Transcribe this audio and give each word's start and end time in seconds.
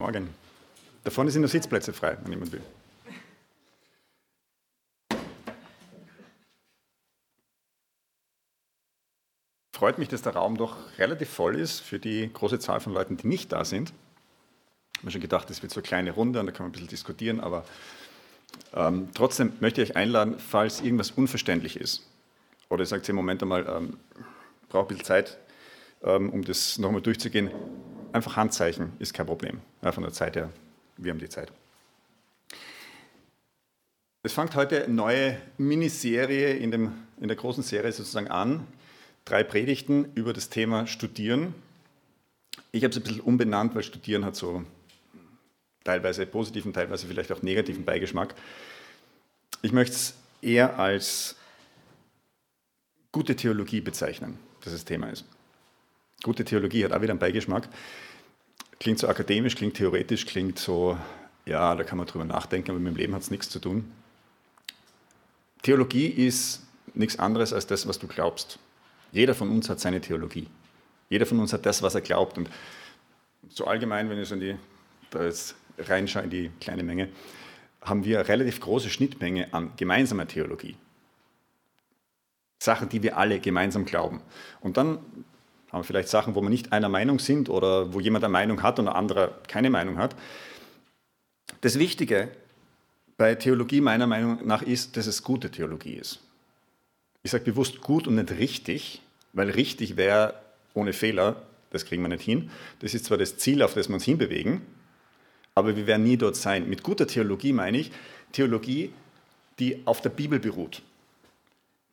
Morgen. 0.00 0.30
Da 1.04 1.10
vorne 1.10 1.30
sind 1.30 1.42
noch 1.42 1.50
Sitzplätze 1.50 1.92
frei, 1.92 2.16
wenn 2.22 2.32
jemand 2.32 2.52
will. 2.52 2.62
Freut 9.74 9.98
mich, 9.98 10.08
dass 10.08 10.22
der 10.22 10.32
Raum 10.32 10.56
doch 10.56 10.78
relativ 10.96 11.28
voll 11.28 11.54
ist 11.54 11.80
für 11.80 11.98
die 11.98 12.32
große 12.32 12.58
Zahl 12.58 12.80
von 12.80 12.94
Leuten, 12.94 13.18
die 13.18 13.26
nicht 13.26 13.52
da 13.52 13.66
sind. 13.66 13.90
Ich 13.90 14.98
habe 14.98 15.06
mir 15.06 15.10
schon 15.12 15.20
gedacht, 15.20 15.50
das 15.50 15.60
wird 15.60 15.70
so 15.70 15.80
eine 15.80 15.86
kleine 15.86 16.12
Runde 16.12 16.40
und 16.40 16.46
da 16.46 16.52
kann 16.52 16.64
man 16.64 16.70
ein 16.70 16.72
bisschen 16.72 16.88
diskutieren, 16.88 17.38
aber 17.40 17.66
ähm, 18.72 19.10
trotzdem 19.12 19.52
möchte 19.60 19.82
ich 19.82 19.90
euch 19.90 19.96
einladen, 19.96 20.38
falls 20.38 20.80
irgendwas 20.80 21.10
unverständlich 21.10 21.76
ist 21.76 22.06
oder 22.70 22.84
ihr 22.84 22.86
sagt, 22.86 23.06
im 23.10 23.16
Moment 23.16 23.42
einmal, 23.42 23.66
ähm, 23.68 23.98
brauche 24.70 24.86
ein 24.86 24.88
bisschen 24.88 25.04
Zeit, 25.04 25.38
ähm, 26.02 26.30
um 26.30 26.42
das 26.42 26.78
nochmal 26.78 27.02
durchzugehen, 27.02 27.50
einfach 28.12 28.36
Handzeichen 28.36 28.92
ist 28.98 29.14
kein 29.14 29.26
Problem. 29.26 29.60
Von 29.82 30.02
der 30.02 30.12
Zeit 30.12 30.36
her, 30.36 30.50
wir 30.96 31.12
haben 31.12 31.18
die 31.18 31.28
Zeit. 31.28 31.52
Es 34.22 34.34
fängt 34.34 34.54
heute 34.54 34.84
eine 34.84 34.92
neue 34.92 35.40
Miniserie 35.56 36.54
in, 36.54 36.70
dem, 36.70 36.92
in 37.20 37.28
der 37.28 37.36
großen 37.36 37.62
Serie 37.62 37.90
sozusagen 37.90 38.28
an. 38.28 38.66
Drei 39.24 39.42
Predigten 39.44 40.12
über 40.14 40.32
das 40.32 40.50
Thema 40.50 40.86
Studieren. 40.86 41.54
Ich 42.72 42.84
habe 42.84 42.90
es 42.90 42.98
ein 42.98 43.02
bisschen 43.02 43.20
umbenannt, 43.20 43.74
weil 43.74 43.82
Studieren 43.82 44.24
hat 44.24 44.36
so 44.36 44.64
teilweise 45.84 46.26
positiven, 46.26 46.72
teilweise 46.72 47.06
vielleicht 47.06 47.32
auch 47.32 47.42
negativen 47.42 47.84
Beigeschmack. 47.84 48.34
Ich 49.62 49.72
möchte 49.72 49.96
es 49.96 50.14
eher 50.42 50.78
als 50.78 51.36
gute 53.12 53.34
Theologie 53.36 53.80
bezeichnen, 53.80 54.38
dass 54.62 54.72
das 54.72 54.84
Thema 54.84 55.08
ist. 55.08 55.24
Gute 56.22 56.44
Theologie 56.44 56.84
hat 56.84 56.92
auch 56.92 57.00
wieder 57.00 57.12
einen 57.12 57.18
Beigeschmack. 57.18 57.68
Klingt 58.78 58.98
so 58.98 59.08
akademisch, 59.08 59.56
klingt 59.56 59.74
theoretisch, 59.74 60.26
klingt 60.26 60.58
so, 60.58 60.98
ja, 61.46 61.74
da 61.74 61.82
kann 61.82 61.96
man 61.96 62.06
drüber 62.06 62.24
nachdenken, 62.24 62.70
aber 62.70 62.80
mit 62.80 62.94
dem 62.94 62.96
Leben 62.96 63.14
hat 63.14 63.22
es 63.22 63.30
nichts 63.30 63.48
zu 63.48 63.58
tun. 63.58 63.90
Theologie 65.62 66.06
ist 66.06 66.62
nichts 66.94 67.18
anderes 67.18 67.52
als 67.52 67.66
das, 67.66 67.86
was 67.86 67.98
du 67.98 68.06
glaubst. 68.06 68.58
Jeder 69.12 69.34
von 69.34 69.50
uns 69.50 69.68
hat 69.68 69.80
seine 69.80 70.00
Theologie. 70.00 70.46
Jeder 71.08 71.26
von 71.26 71.40
uns 71.40 71.52
hat 71.52 71.66
das, 71.66 71.82
was 71.82 71.94
er 71.94 72.00
glaubt. 72.02 72.38
Und 72.38 72.50
so 73.48 73.66
allgemein, 73.66 74.08
wenn 74.10 74.20
ich 74.20 74.28
so 74.28 74.34
in 74.34 74.40
die, 74.40 74.56
da 75.10 75.24
jetzt 75.24 75.54
reinschaue 75.78 76.24
in 76.24 76.30
die 76.30 76.50
kleine 76.60 76.82
Menge, 76.82 77.08
haben 77.82 78.04
wir 78.04 78.20
eine 78.20 78.28
relativ 78.28 78.60
große 78.60 78.90
Schnittmenge 78.90 79.52
an 79.52 79.72
gemeinsamer 79.76 80.28
Theologie. 80.28 80.76
Sachen, 82.62 82.90
die 82.90 83.02
wir 83.02 83.16
alle 83.16 83.40
gemeinsam 83.40 83.86
glauben. 83.86 84.20
Und 84.60 84.76
dann 84.76 84.98
haben 85.72 85.84
vielleicht 85.84 86.08
Sachen, 86.08 86.34
wo 86.34 86.42
wir 86.42 86.50
nicht 86.50 86.72
einer 86.72 86.88
Meinung 86.88 87.18
sind 87.18 87.48
oder 87.48 87.92
wo 87.92 88.00
jemand 88.00 88.24
eine 88.24 88.32
Meinung 88.32 88.62
hat 88.62 88.78
und 88.78 88.88
ein 88.88 88.94
anderer 88.94 89.38
keine 89.48 89.70
Meinung 89.70 89.98
hat. 89.98 90.16
Das 91.60 91.78
Wichtige 91.78 92.28
bei 93.16 93.34
Theologie 93.34 93.80
meiner 93.80 94.06
Meinung 94.06 94.46
nach 94.46 94.62
ist, 94.62 94.96
dass 94.96 95.06
es 95.06 95.22
gute 95.22 95.50
Theologie 95.50 95.94
ist. 95.94 96.20
Ich 97.22 97.30
sage 97.30 97.44
bewusst 97.44 97.80
gut 97.82 98.06
und 98.06 98.14
nicht 98.14 98.30
richtig, 98.32 99.02
weil 99.32 99.50
richtig 99.50 99.96
wäre 99.96 100.34
ohne 100.74 100.92
Fehler, 100.92 101.42
das 101.70 101.84
kriegen 101.84 102.02
wir 102.02 102.08
nicht 102.08 102.22
hin. 102.24 102.50
Das 102.80 102.94
ist 102.94 103.04
zwar 103.04 103.18
das 103.18 103.36
Ziel, 103.36 103.62
auf 103.62 103.74
das 103.74 103.88
wir 103.88 103.94
uns 103.94 104.04
hinbewegen, 104.04 104.62
aber 105.54 105.76
wir 105.76 105.86
werden 105.86 106.04
nie 106.04 106.16
dort 106.16 106.36
sein. 106.36 106.68
Mit 106.68 106.82
guter 106.82 107.06
Theologie 107.06 107.52
meine 107.52 107.78
ich 107.78 107.92
Theologie, 108.32 108.92
die 109.58 109.82
auf 109.84 110.00
der 110.00 110.10
Bibel 110.10 110.40
beruht 110.40 110.82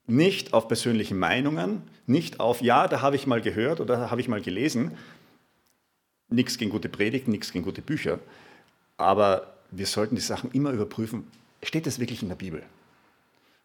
nicht 0.08 0.54
auf 0.54 0.68
persönliche 0.68 1.14
Meinungen, 1.14 1.84
nicht 2.06 2.40
auf, 2.40 2.62
ja, 2.62 2.88
da 2.88 3.02
habe 3.02 3.18
ich 3.18 3.28
mal 3.28 3.42
gehört 3.42 3.82
oder 3.82 3.98
da 3.98 4.10
habe 4.10 4.22
ich 4.22 4.30
mal 4.30 4.42
gelesen. 4.42 4.98
Nichts 6.30 6.58
gegen 6.58 6.72
gute 6.72 6.90
Predigten, 6.90 7.32
nichts 7.32 7.52
gegen 7.52 7.66
gute 7.66 7.82
Bücher. 7.82 8.20
Aber 8.96 9.54
wir 9.72 9.86
sollten 9.86 10.16
die 10.16 10.22
Sachen 10.22 10.52
immer 10.52 10.72
überprüfen, 10.72 11.28
steht 11.62 11.86
das 11.86 12.00
wirklich 12.00 12.24
in 12.24 12.30
der 12.30 12.36
Bibel? 12.36 12.64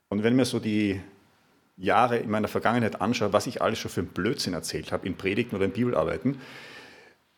Und 0.09 0.23
wenn 0.25 0.37
mir 0.37 0.45
so 0.45 0.59
die 0.59 1.01
Jahre 1.77 2.19
in 2.19 2.31
meiner 2.31 2.49
Vergangenheit 2.49 3.01
anschaue, 3.01 3.33
was 3.33 3.47
ich 3.47 3.63
alles 3.63 3.79
schon 3.79 3.91
für 3.91 4.01
einen 4.01 4.11
Blödsinn 4.11 4.53
erzählt 4.53 4.93
habe, 4.93 5.07
in 5.07 5.17
Predigten 5.17 5.57
oder 5.57 5.65
in 5.65 5.73
Bibelarbeiten, 5.73 6.41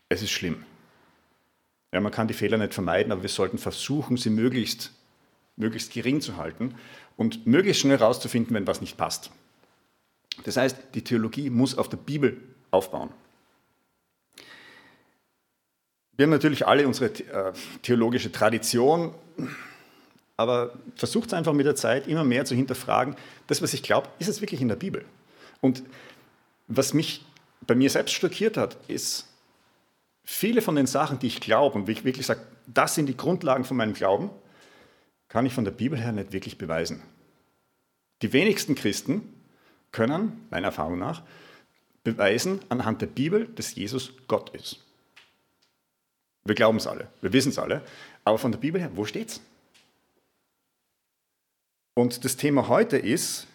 es 0.08 0.22
ist 0.22 0.30
schlimm. 0.30 0.64
Ja, 1.92 2.00
man 2.00 2.10
kann 2.10 2.26
die 2.26 2.34
Fehler 2.34 2.58
nicht 2.58 2.74
vermeiden, 2.74 3.12
aber 3.12 3.22
wir 3.22 3.28
sollten 3.28 3.58
versuchen, 3.58 4.16
sie 4.16 4.30
möglichst, 4.30 4.92
möglichst 5.56 5.92
gering 5.92 6.20
zu 6.20 6.36
halten 6.36 6.74
und 7.16 7.46
möglichst 7.46 7.82
schnell 7.82 7.98
herauszufinden, 7.98 8.54
wenn 8.54 8.66
was 8.66 8.80
nicht 8.80 8.96
passt. 8.96 9.30
Das 10.44 10.56
heißt, 10.56 10.76
die 10.94 11.02
Theologie 11.02 11.50
muss 11.50 11.78
auf 11.78 11.88
der 11.88 11.96
Bibel 11.96 12.40
aufbauen. 12.70 13.10
Wir 16.16 16.24
haben 16.24 16.30
natürlich 16.30 16.66
alle 16.66 16.86
unsere 16.86 17.06
äh, 17.06 17.52
theologische 17.82 18.30
Tradition, 18.30 19.14
aber 20.36 20.76
versucht 20.96 21.28
es 21.28 21.34
einfach 21.34 21.52
mit 21.52 21.66
der 21.66 21.76
Zeit 21.76 22.06
immer 22.06 22.24
mehr 22.24 22.44
zu 22.44 22.54
hinterfragen, 22.54 23.16
das, 23.46 23.62
was 23.62 23.74
ich 23.74 23.82
glaube, 23.82 24.08
ist 24.18 24.28
es 24.28 24.40
wirklich 24.40 24.60
in 24.60 24.68
der 24.68 24.76
Bibel? 24.76 25.04
Und 25.60 25.82
was 26.66 26.94
mich 26.94 27.24
bei 27.66 27.74
mir 27.74 27.90
selbst 27.90 28.12
schockiert 28.12 28.56
hat, 28.56 28.76
ist, 28.88 29.28
viele 30.24 30.62
von 30.62 30.74
den 30.74 30.86
Sachen, 30.86 31.18
die 31.18 31.26
ich 31.26 31.40
glaube 31.40 31.76
und 31.76 31.86
wie 31.86 31.92
ich 31.92 32.04
wirklich 32.04 32.26
sage, 32.26 32.40
das 32.66 32.94
sind 32.94 33.06
die 33.06 33.16
Grundlagen 33.16 33.64
von 33.64 33.76
meinem 33.76 33.94
Glauben, 33.94 34.30
kann 35.34 35.46
ich 35.46 35.52
von 35.52 35.64
der 35.64 35.72
Bibel 35.72 35.98
her 35.98 36.12
nicht 36.12 36.30
wirklich 36.30 36.58
beweisen. 36.58 37.02
Die 38.22 38.32
wenigsten 38.32 38.76
Christen 38.76 39.34
können, 39.90 40.46
meiner 40.48 40.68
Erfahrung 40.68 41.00
nach, 41.00 41.24
beweisen 42.04 42.60
anhand 42.68 43.02
der 43.02 43.08
Bibel, 43.08 43.48
dass 43.48 43.74
Jesus 43.74 44.12
Gott 44.28 44.50
ist. 44.50 44.78
Wir 46.44 46.54
glauben 46.54 46.78
es 46.78 46.86
alle, 46.86 47.08
wir 47.20 47.32
wissen 47.32 47.48
es 47.48 47.58
alle, 47.58 47.82
aber 48.22 48.38
von 48.38 48.52
der 48.52 48.60
Bibel 48.60 48.80
her, 48.80 48.92
wo 48.94 49.04
steht's? 49.04 49.40
Und 51.94 52.24
das 52.24 52.36
Thema 52.36 52.68
heute 52.68 52.96
ist 52.96 53.48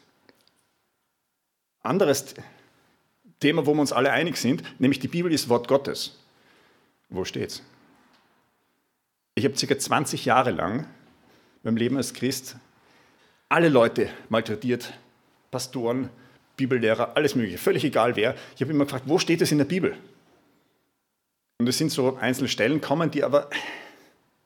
anderes 1.81 2.35
Thema, 3.39 3.65
wo 3.65 3.73
wir 3.73 3.79
uns 3.79 3.93
alle 3.93 4.11
einig 4.11 4.35
sind, 4.35 4.63
nämlich 4.81 4.99
die 4.99 5.07
Bibel 5.07 5.31
ist 5.31 5.47
Wort 5.47 5.69
Gottes. 5.69 6.19
Wo 7.07 7.23
steht's? 7.23 7.63
Ich 9.35 9.45
habe 9.45 9.57
circa 9.57 9.79
20 9.79 10.25
Jahre 10.25 10.51
lang 10.51 10.85
beim 11.63 11.77
Leben 11.77 11.97
als 11.97 12.13
Christ 12.13 12.55
alle 13.49 13.69
Leute 13.69 14.09
malträtiert, 14.29 14.93
Pastoren, 15.49 16.09
Bibellehrer, 16.55 17.15
alles 17.17 17.35
Mögliche, 17.35 17.57
völlig 17.57 17.83
egal 17.83 18.15
wer. 18.15 18.35
Ich 18.55 18.61
habe 18.61 18.71
immer 18.71 18.85
gefragt, 18.85 19.05
wo 19.07 19.17
steht 19.17 19.41
es 19.41 19.51
in 19.51 19.57
der 19.57 19.65
Bibel? 19.65 19.97
Und 21.57 21.67
es 21.67 21.77
sind 21.77 21.91
so 21.91 22.15
einzelne 22.17 22.47
Stellen 22.47 22.79
kommen, 22.79 23.11
die 23.11 23.23
aber 23.23 23.49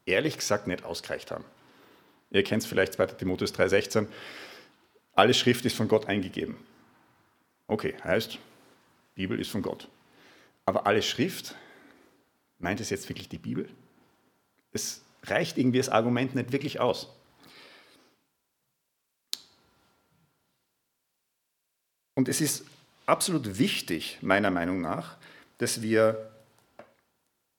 ehrlich 0.06 0.38
gesagt 0.38 0.68
nicht 0.68 0.84
ausgereicht 0.86 1.32
haben. 1.32 1.44
Ihr 2.32 2.44
kennt 2.44 2.64
es 2.64 2.70
vielleicht 2.70 2.94
2. 2.94 3.08
Timotheus 3.08 3.54
3,16. 3.54 4.08
Alle 5.14 5.34
Schrift 5.34 5.66
ist 5.66 5.76
von 5.76 5.88
Gott 5.88 6.08
eingegeben. 6.08 6.56
Okay, 7.68 7.96
heißt, 8.04 8.40
Bibel 9.16 9.40
ist 9.40 9.52
von 9.52 9.62
Gott. 9.62 9.88
Aber 10.66 10.88
alle 10.88 11.02
Schrift, 11.02 11.56
meint 12.58 12.80
es 12.80 12.90
jetzt 12.90 13.10
wirklich 13.10 13.30
die 13.30 13.38
Bibel? 13.38 13.70
Es 14.72 15.04
reicht 15.24 15.58
irgendwie 15.58 15.78
das 15.78 15.90
Argument 15.90 16.36
nicht 16.36 16.52
wirklich 16.52 16.80
aus. 16.80 17.10
Und 22.16 22.30
es 22.30 22.42
ist 22.42 22.66
absolut 23.06 23.58
wichtig, 23.58 24.20
meiner 24.22 24.52
Meinung 24.52 24.82
nach, 24.82 25.18
dass 25.58 25.82
wir 25.82 26.30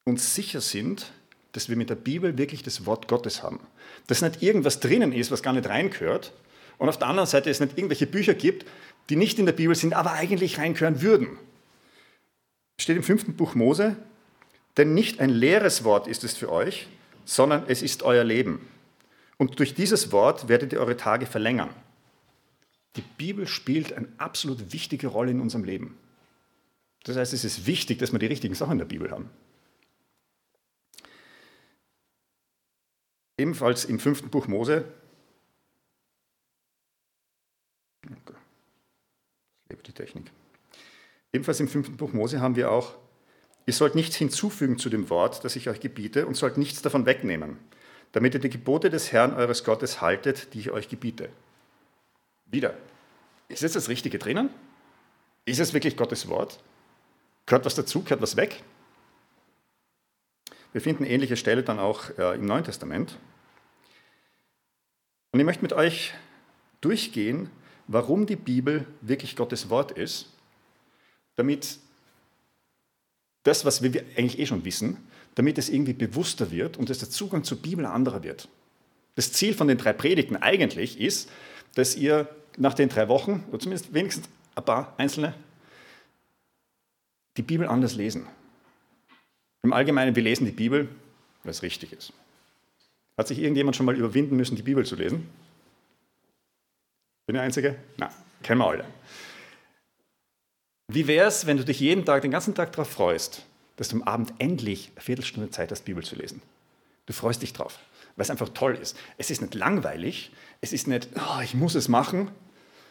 uns 0.05 0.35
sicher 0.35 0.61
sind, 0.61 1.13
dass 1.53 1.69
wir 1.69 1.77
mit 1.77 1.91
der 1.91 1.95
Bibel 1.95 2.37
wirklich 2.37 2.63
das 2.63 2.87
Wort 2.87 3.09
Gottes 3.09 3.43
haben. 3.43 3.61
Dass 4.07 4.23
nicht 4.23 4.43
irgendwas 4.43 4.81
drinnen 4.81 5.13
ist, 5.13 5.31
was 5.31 5.43
gar 5.43 5.53
nicht 5.53 5.69
reingehört. 5.69 6.33
Und 6.79 6.89
auf 6.89 6.99
der 6.99 7.09
anderen 7.09 7.29
Seite 7.29 7.51
es 7.51 7.61
nicht 7.61 7.79
irgendwelche 7.79 8.07
Bücher 8.07 8.35
gibt, 8.35 8.67
die 9.09 9.17
nicht 9.17 9.39
in 9.39 9.47
der 9.47 9.53
Bibel 9.53 9.75
sind, 9.75 9.95
aber 9.95 10.13
eigentlich 10.13 10.59
reingehören 10.59 11.03
würden. 11.03 11.39
Steht 12.81 12.97
im 12.97 13.03
fünften 13.03 13.37
Buch 13.37 13.55
Mose, 13.55 13.97
denn 14.77 14.95
nicht 14.95 15.21
ein 15.21 15.31
leeres 15.31 15.85
Wort 15.85 16.09
ist 16.09 16.25
es 16.25 16.37
für 16.37 16.51
euch, 16.51 16.89
sondern 17.25 17.65
es 17.69 17.83
ist 17.83 18.03
euer 18.03 18.25
Leben. 18.25 18.67
Und 19.37 19.59
durch 19.59 19.75
dieses 19.75 20.13
Wort 20.13 20.49
werdet 20.49 20.73
ihr 20.73 20.81
eure 20.81 20.97
Tage 20.97 21.27
verlängern. 21.27 21.71
Die 22.97 23.03
Bibel 23.03 23.47
spielt 23.47 23.93
eine 23.93 24.09
absolut 24.19 24.73
wichtige 24.73 25.09
Rolle 25.09 25.33
in 25.33 25.41
unserem 25.41 25.65
Leben. 25.65 25.99
Das 27.05 27.17
heißt, 27.17 27.33
es 27.33 27.45
ist 27.45 27.67
wichtig, 27.67 27.99
dass 27.99 28.13
wir 28.13 28.19
die 28.19 28.27
richtigen 28.27 28.55
Sachen 28.55 28.73
in 28.73 28.79
der 28.79 28.85
Bibel 28.85 29.11
haben. 29.11 29.31
Ebenfalls 33.37 33.85
im 33.85 33.99
fünften 33.99 34.31
Buch 34.31 34.47
Mose. 34.47 34.85
Okay. 38.05 38.39
Lebt 39.69 39.87
die 39.89 39.93
Technik. 39.93 40.31
Ebenfalls 41.33 41.59
im 41.59 41.69
fünften 41.69 41.97
Buch 41.97 42.13
Mose 42.13 42.41
haben 42.41 42.55
wir 42.55 42.71
auch, 42.71 42.95
ihr 43.67 43.73
sollt 43.73 43.95
nichts 43.95 44.17
hinzufügen 44.17 44.79
zu 44.79 44.91
dem 44.91 45.11
Wort, 45.11 45.45
das 45.45 45.57
ich 45.57 45.69
euch 45.69 45.81
gebiete, 45.81 46.27
und 46.27 46.35
sollt 46.37 46.59
nichts 46.59 46.83
davon 46.83 47.07
wegnehmen, 47.07 47.59
damit 48.13 48.35
ihr 48.35 48.41
die 48.41 48.51
Gebote 48.51 48.91
des 48.91 49.13
Herrn 49.13 49.35
eures 49.35 49.65
Gottes 49.65 50.01
haltet, 50.01 50.55
die 50.55 50.61
ich 50.61 50.71
euch 50.71 50.89
gebiete. 50.89 51.29
Wieder, 52.47 52.77
ist 53.49 53.63
jetzt 53.63 53.77
das 53.77 53.89
Richtige 53.89 54.19
drinnen? 54.19 54.51
Ist 55.45 55.61
es 55.61 55.75
wirklich 55.75 55.97
Gottes 55.97 56.29
Wort? 56.29 56.61
Gehört 57.47 57.65
was 57.65 57.75
dazu? 57.75 58.03
Gehört 58.03 58.23
was 58.23 58.37
weg? 58.37 58.63
Wir 60.73 60.81
finden 60.81 61.05
ähnliche 61.05 61.37
Stelle 61.37 61.63
dann 61.63 61.79
auch 61.79 62.11
äh, 62.19 62.35
im 62.35 62.47
Neuen 62.47 62.65
Testament. 62.65 63.19
Und 65.31 65.41
ich 65.41 65.47
möchte 65.47 65.63
mit 65.63 65.73
euch 65.73 66.15
durchgehen, 66.81 67.51
warum 67.87 68.27
die 68.27 68.37
Bibel 68.37 68.87
wirklich 69.01 69.37
Gottes 69.37 69.69
Wort 69.71 69.93
ist, 69.93 70.33
damit 71.37 71.79
das, 73.45 73.65
was 73.65 73.83
wir 73.83 74.05
eigentlich 74.17 74.39
eh 74.39 74.47
schon 74.47 74.65
wissen, 74.65 74.99
damit 75.37 75.59
es 75.59 75.69
irgendwie 75.69 75.93
bewusster 75.93 76.51
wird 76.51 76.77
und 76.77 76.91
dass 76.91 76.99
der 76.99 77.11
Zugang 77.11 77.45
zur 77.45 77.59
Bibel 77.59 77.87
anderer 77.87 78.23
wird. 78.23 78.49
Das 79.15 79.33
Ziel 79.33 79.55
von 79.55 79.69
den 79.69 79.79
drei 79.79 79.93
Predigten 79.93 80.37
eigentlich 80.37 81.01
ist, 81.01 81.31
dass 81.75 81.97
ihr 81.97 82.29
nach 82.57 82.75
den 82.75 82.89
drei 82.89 83.09
Wochen, 83.09 83.45
oder 83.49 83.61
zumindest 83.61 83.95
wenigstens 83.95 84.29
ein 84.55 84.65
paar 84.65 84.95
einzelne, 84.97 85.35
die 87.37 87.43
Bibel 87.43 87.67
anders 87.67 87.95
lesen. 87.95 88.27
Im 89.63 89.73
Allgemeinen, 89.73 90.15
wir 90.15 90.23
lesen 90.23 90.45
die 90.45 90.53
Bibel, 90.53 90.89
weil 91.43 91.51
es 91.51 91.63
richtig 91.63 91.93
ist. 91.93 92.13
Hat 93.17 93.29
sich 93.29 93.39
irgendjemand 93.39 93.77
schon 93.77 93.87
mal 93.87 93.97
überwinden 93.97 94.37
müssen, 94.37 94.57
die 94.57 94.63
Bibel 94.63 94.85
zu 94.85 94.97
lesen? 94.97 95.29
Bin 97.27 97.35
der 97.35 97.43
Einzige? 97.43 97.77
Nein, 97.97 98.11
kennen 98.43 98.61
wir 98.61 98.69
alle. 98.69 98.85
Wie 100.89 101.07
wäre 101.07 101.27
es, 101.27 101.47
wenn 101.47 101.57
du 101.57 101.65
dich 101.65 101.81
jeden 101.81 102.05
Tag, 102.05 102.23
den 102.23 102.31
ganzen 102.31 102.55
Tag 102.55 102.73
darauf 102.73 102.91
freust, 102.91 103.43
dass 103.77 103.89
du 103.89 103.97
am 103.97 104.03
Abend 104.03 104.35
endlich 104.39 104.91
eine 104.95 105.01
Viertelstunde 105.01 105.51
Zeit 105.51 105.71
hast, 105.71 105.85
Bibel 105.85 106.05
zu 106.05 106.17
lesen? 106.17 106.43
Du 107.07 107.13
freust 107.13 107.43
dich 107.43 107.53
drauf, 107.53 107.79
weil 108.17 108.25
es 108.25 108.31
einfach 108.31 108.49
toll 108.51 108.77
ist. 108.81 108.97
Es 109.19 109.31
ist 109.31 109.41
nicht 109.41 109.55
langweilig, 109.55 110.31
es 110.61 110.73
ist 110.73 110.87
nicht, 110.87 111.09
oh, 111.17 111.41
ich 111.43 111.55
muss 111.55 111.75
es 111.75 111.89
machen, 111.89 112.31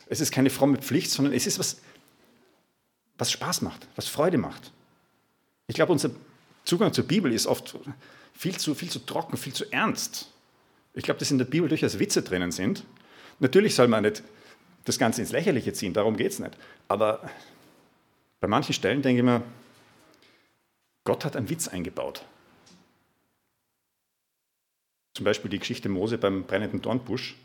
es 0.07 0.21
ist 0.21 0.31
keine 0.31 0.49
fromme 0.49 0.77
Pflicht, 0.77 1.11
sondern 1.11 1.33
es 1.33 1.47
ist 1.47 1.59
was, 1.59 1.81
was 3.17 3.31
Spaß 3.31 3.61
macht, 3.61 3.87
was 3.95 4.07
Freude 4.07 4.37
macht. 4.37 4.71
Ich 5.67 5.75
glaube, 5.75 5.91
unser 5.91 6.11
Zugang 6.65 6.93
zur 6.93 7.05
Bibel 7.05 7.31
ist 7.31 7.47
oft 7.47 7.77
viel 8.33 8.57
zu, 8.57 8.75
viel 8.75 8.89
zu 8.89 8.99
trocken, 8.99 9.37
viel 9.37 9.53
zu 9.53 9.71
ernst. 9.71 10.29
Ich 10.93 11.03
glaube, 11.03 11.19
dass 11.19 11.31
in 11.31 11.37
der 11.37 11.45
Bibel 11.45 11.69
durchaus 11.69 11.99
Witze 11.99 12.21
drinnen 12.21 12.51
sind. 12.51 12.83
Natürlich 13.39 13.75
soll 13.75 13.87
man 13.87 14.03
nicht 14.03 14.23
das 14.85 14.99
Ganze 14.99 15.21
ins 15.21 15.31
Lächerliche 15.31 15.73
ziehen, 15.73 15.93
darum 15.93 16.17
geht 16.17 16.31
es 16.31 16.39
nicht. 16.39 16.57
Aber 16.87 17.29
bei 18.43 18.49
manchen 18.49 18.73
Stellen 18.73 19.01
denke 19.01 19.21
ich 19.21 19.25
mir, 19.25 19.41
Gott 21.05 21.23
hat 21.23 21.37
einen 21.37 21.49
Witz 21.49 21.69
eingebaut. 21.69 22.25
Zum 25.13 25.23
Beispiel 25.23 25.49
die 25.49 25.59
Geschichte 25.59 25.87
Mose 25.87 26.17
beim 26.17 26.43
brennenden 26.43 26.81
Dornbusch. 26.81 27.37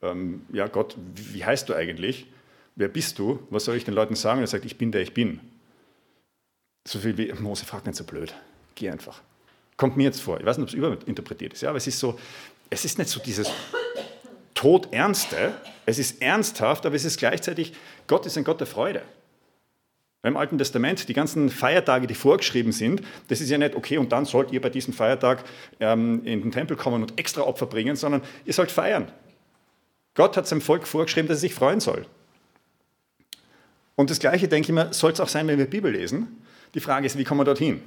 Ähm, 0.00 0.46
ja, 0.50 0.68
Gott, 0.68 0.96
wie 1.16 1.44
heißt 1.44 1.68
du 1.68 1.74
eigentlich? 1.74 2.28
Wer 2.76 2.88
bist 2.88 3.18
du? 3.18 3.46
Was 3.50 3.66
soll 3.66 3.76
ich 3.76 3.84
den 3.84 3.92
Leuten 3.92 4.14
sagen? 4.14 4.40
er 4.40 4.46
sagt, 4.46 4.64
ich 4.64 4.78
bin 4.78 4.90
der 4.90 5.02
ich 5.02 5.12
bin. 5.12 5.38
So 6.88 6.98
viel 6.98 7.18
wie 7.18 7.30
Mose 7.34 7.66
fragt 7.66 7.84
nicht 7.84 7.96
so 7.96 8.04
blöd. 8.04 8.34
Geh 8.74 8.88
einfach. 8.88 9.20
Kommt 9.76 9.98
mir 9.98 10.04
jetzt 10.04 10.22
vor. 10.22 10.40
Ich 10.40 10.46
weiß 10.46 10.56
nicht, 10.56 10.62
ob 10.62 10.68
es 10.70 10.74
überinterpretiert 10.74 11.52
ist, 11.52 11.60
ja, 11.60 11.68
aber 11.68 11.76
es 11.76 11.86
ist 11.86 11.98
so, 11.98 12.18
es 12.70 12.86
ist 12.86 12.96
nicht 12.96 13.10
so 13.10 13.20
dieses 13.20 13.50
Todernste. 14.54 15.52
Es 15.84 15.98
ist 15.98 16.22
ernsthaft, 16.22 16.86
aber 16.86 16.96
es 16.96 17.04
ist 17.04 17.18
gleichzeitig, 17.18 17.74
Gott 18.06 18.24
ist 18.24 18.38
ein 18.38 18.44
Gott 18.44 18.60
der 18.60 18.66
Freude. 18.66 19.02
Im 20.24 20.36
Alten 20.36 20.56
Testament, 20.56 21.08
die 21.08 21.14
ganzen 21.14 21.50
Feiertage, 21.50 22.06
die 22.06 22.14
vorgeschrieben 22.14 22.70
sind, 22.70 23.02
das 23.26 23.40
ist 23.40 23.50
ja 23.50 23.58
nicht, 23.58 23.74
okay, 23.74 23.98
und 23.98 24.12
dann 24.12 24.24
sollt 24.24 24.52
ihr 24.52 24.60
bei 24.60 24.70
diesem 24.70 24.94
Feiertag 24.94 25.42
ähm, 25.80 26.24
in 26.24 26.42
den 26.42 26.52
Tempel 26.52 26.76
kommen 26.76 27.02
und 27.02 27.18
extra 27.18 27.42
Opfer 27.42 27.66
bringen, 27.66 27.96
sondern 27.96 28.22
ihr 28.44 28.52
sollt 28.52 28.70
feiern. 28.70 29.10
Gott 30.14 30.36
hat 30.36 30.46
seinem 30.46 30.60
Volk 30.60 30.86
vorgeschrieben, 30.86 31.26
dass 31.26 31.36
es 31.36 31.40
sich 31.40 31.54
freuen 31.54 31.80
soll. 31.80 32.06
Und 33.96 34.10
das 34.10 34.20
Gleiche, 34.20 34.46
denke 34.46 34.68
ich 34.68 34.74
mir, 34.74 34.92
soll 34.92 35.12
es 35.12 35.20
auch 35.20 35.28
sein, 35.28 35.48
wenn 35.48 35.58
wir 35.58 35.66
Bibel 35.66 35.90
lesen. 35.90 36.28
Die 36.74 36.80
Frage 36.80 37.06
ist, 37.06 37.18
wie 37.18 37.24
kommen 37.24 37.40
wir 37.40 37.44
dorthin? 37.44 37.82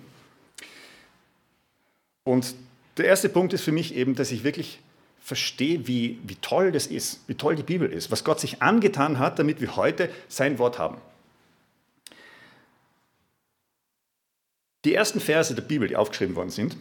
Und 2.25 2.53
der 2.97 3.05
erste 3.05 3.29
Punkt 3.29 3.53
ist 3.53 3.63
für 3.63 3.71
mich 3.71 3.95
eben, 3.95 4.15
dass 4.15 4.31
ich 4.31 4.43
wirklich 4.43 4.79
verstehe, 5.21 5.87
wie, 5.87 6.19
wie 6.23 6.35
toll 6.35 6.71
das 6.71 6.87
ist, 6.87 7.21
wie 7.27 7.35
toll 7.35 7.55
die 7.55 7.63
Bibel 7.63 7.91
ist, 7.91 8.11
was 8.11 8.23
Gott 8.23 8.39
sich 8.39 8.61
angetan 8.61 9.19
hat, 9.19 9.39
damit 9.39 9.61
wir 9.61 9.75
heute 9.75 10.09
sein 10.27 10.59
Wort 10.59 10.77
haben. 10.79 10.97
Die 14.85 14.93
ersten 14.93 15.19
Verse 15.19 15.53
der 15.55 15.63
Bibel, 15.63 15.87
die 15.87 15.95
aufgeschrieben 15.95 16.35
worden 16.35 16.51
sind, 16.51 16.77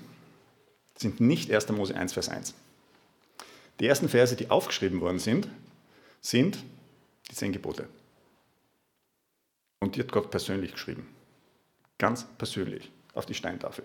sind 0.95 1.21
nicht 1.21 1.51
1. 1.51 1.71
Mose 1.71 1.97
1, 1.97 2.13
Vers 2.13 2.29
1. 2.29 2.55
Die 3.81 3.87
ersten 3.87 4.11
Verse, 4.11 4.37
die 4.37 4.51
aufgeschrieben 4.51 5.01
worden 5.01 5.19
sind, 5.19 5.49
sind 6.21 6.59
die 7.31 7.35
zehn 7.35 7.53
Gebote. 7.53 7.89
Und 9.81 9.97
die 9.97 10.01
hat 10.01 10.13
Gott 10.13 10.31
persönlich 10.31 10.73
geschrieben. 10.73 11.09
Ganz 11.99 12.27
persönlich 12.37 12.91
auf 13.15 13.25
die 13.25 13.35
Steintafel. 13.35 13.85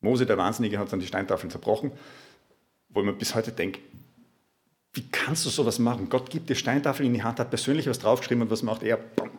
Mose, 0.00 0.26
der 0.26 0.36
Wahnsinnige, 0.36 0.78
hat 0.78 0.92
dann 0.92 1.00
die 1.00 1.06
Steintafeln 1.06 1.50
zerbrochen, 1.50 1.92
wo 2.88 3.02
man 3.02 3.16
bis 3.16 3.34
heute 3.34 3.52
denkt, 3.52 3.78
wie 4.92 5.06
kannst 5.10 5.44
du 5.44 5.50
sowas 5.50 5.78
machen? 5.78 6.08
Gott 6.08 6.30
gibt 6.30 6.48
dir 6.48 6.54
Steintafeln 6.56 7.06
in 7.06 7.14
die 7.14 7.22
Hand, 7.22 7.38
hat 7.38 7.50
persönlich 7.50 7.86
was 7.86 8.00
draufgeschrieben 8.00 8.42
und 8.42 8.50
was 8.50 8.62
macht 8.62 8.82
er? 8.82 8.96
Bam, 8.96 9.30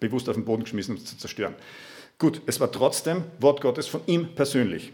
bewusst 0.00 0.28
auf 0.28 0.34
den 0.34 0.44
Boden 0.44 0.64
geschmissen, 0.64 0.96
um 0.96 1.00
es 1.00 1.06
zu 1.06 1.16
zerstören. 1.16 1.54
Gut, 2.18 2.42
es 2.46 2.60
war 2.60 2.70
trotzdem 2.70 3.24
Wort 3.40 3.60
Gottes 3.60 3.86
von 3.86 4.00
ihm 4.06 4.34
persönlich. 4.34 4.92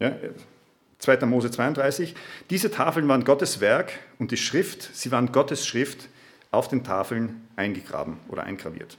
Ja, 0.00 0.16
2. 0.98 1.26
Mose 1.26 1.50
32. 1.50 2.14
Diese 2.50 2.70
Tafeln 2.70 3.08
waren 3.08 3.24
Gottes 3.24 3.60
Werk 3.60 3.92
und 4.18 4.30
die 4.30 4.36
Schrift, 4.36 4.82
sie 4.94 5.10
waren 5.10 5.32
Gottes 5.32 5.66
Schrift 5.66 6.08
auf 6.50 6.68
den 6.68 6.84
Tafeln 6.84 7.48
eingegraben 7.56 8.18
oder 8.28 8.42
eingraviert. 8.42 8.98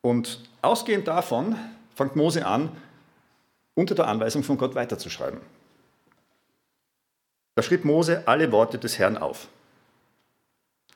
Und 0.00 0.48
ausgehend 0.62 1.08
davon 1.08 1.56
fängt 1.94 2.16
Mose 2.16 2.46
an, 2.46 2.70
unter 3.74 3.94
der 3.94 4.06
Anweisung 4.06 4.44
von 4.44 4.56
Gott 4.56 4.74
weiterzuschreiben. 4.74 5.40
Da 7.56 7.62
schrieb 7.62 7.84
Mose 7.84 8.22
alle 8.26 8.52
Worte 8.52 8.78
des 8.78 8.98
Herrn 8.98 9.16
auf. 9.16 9.48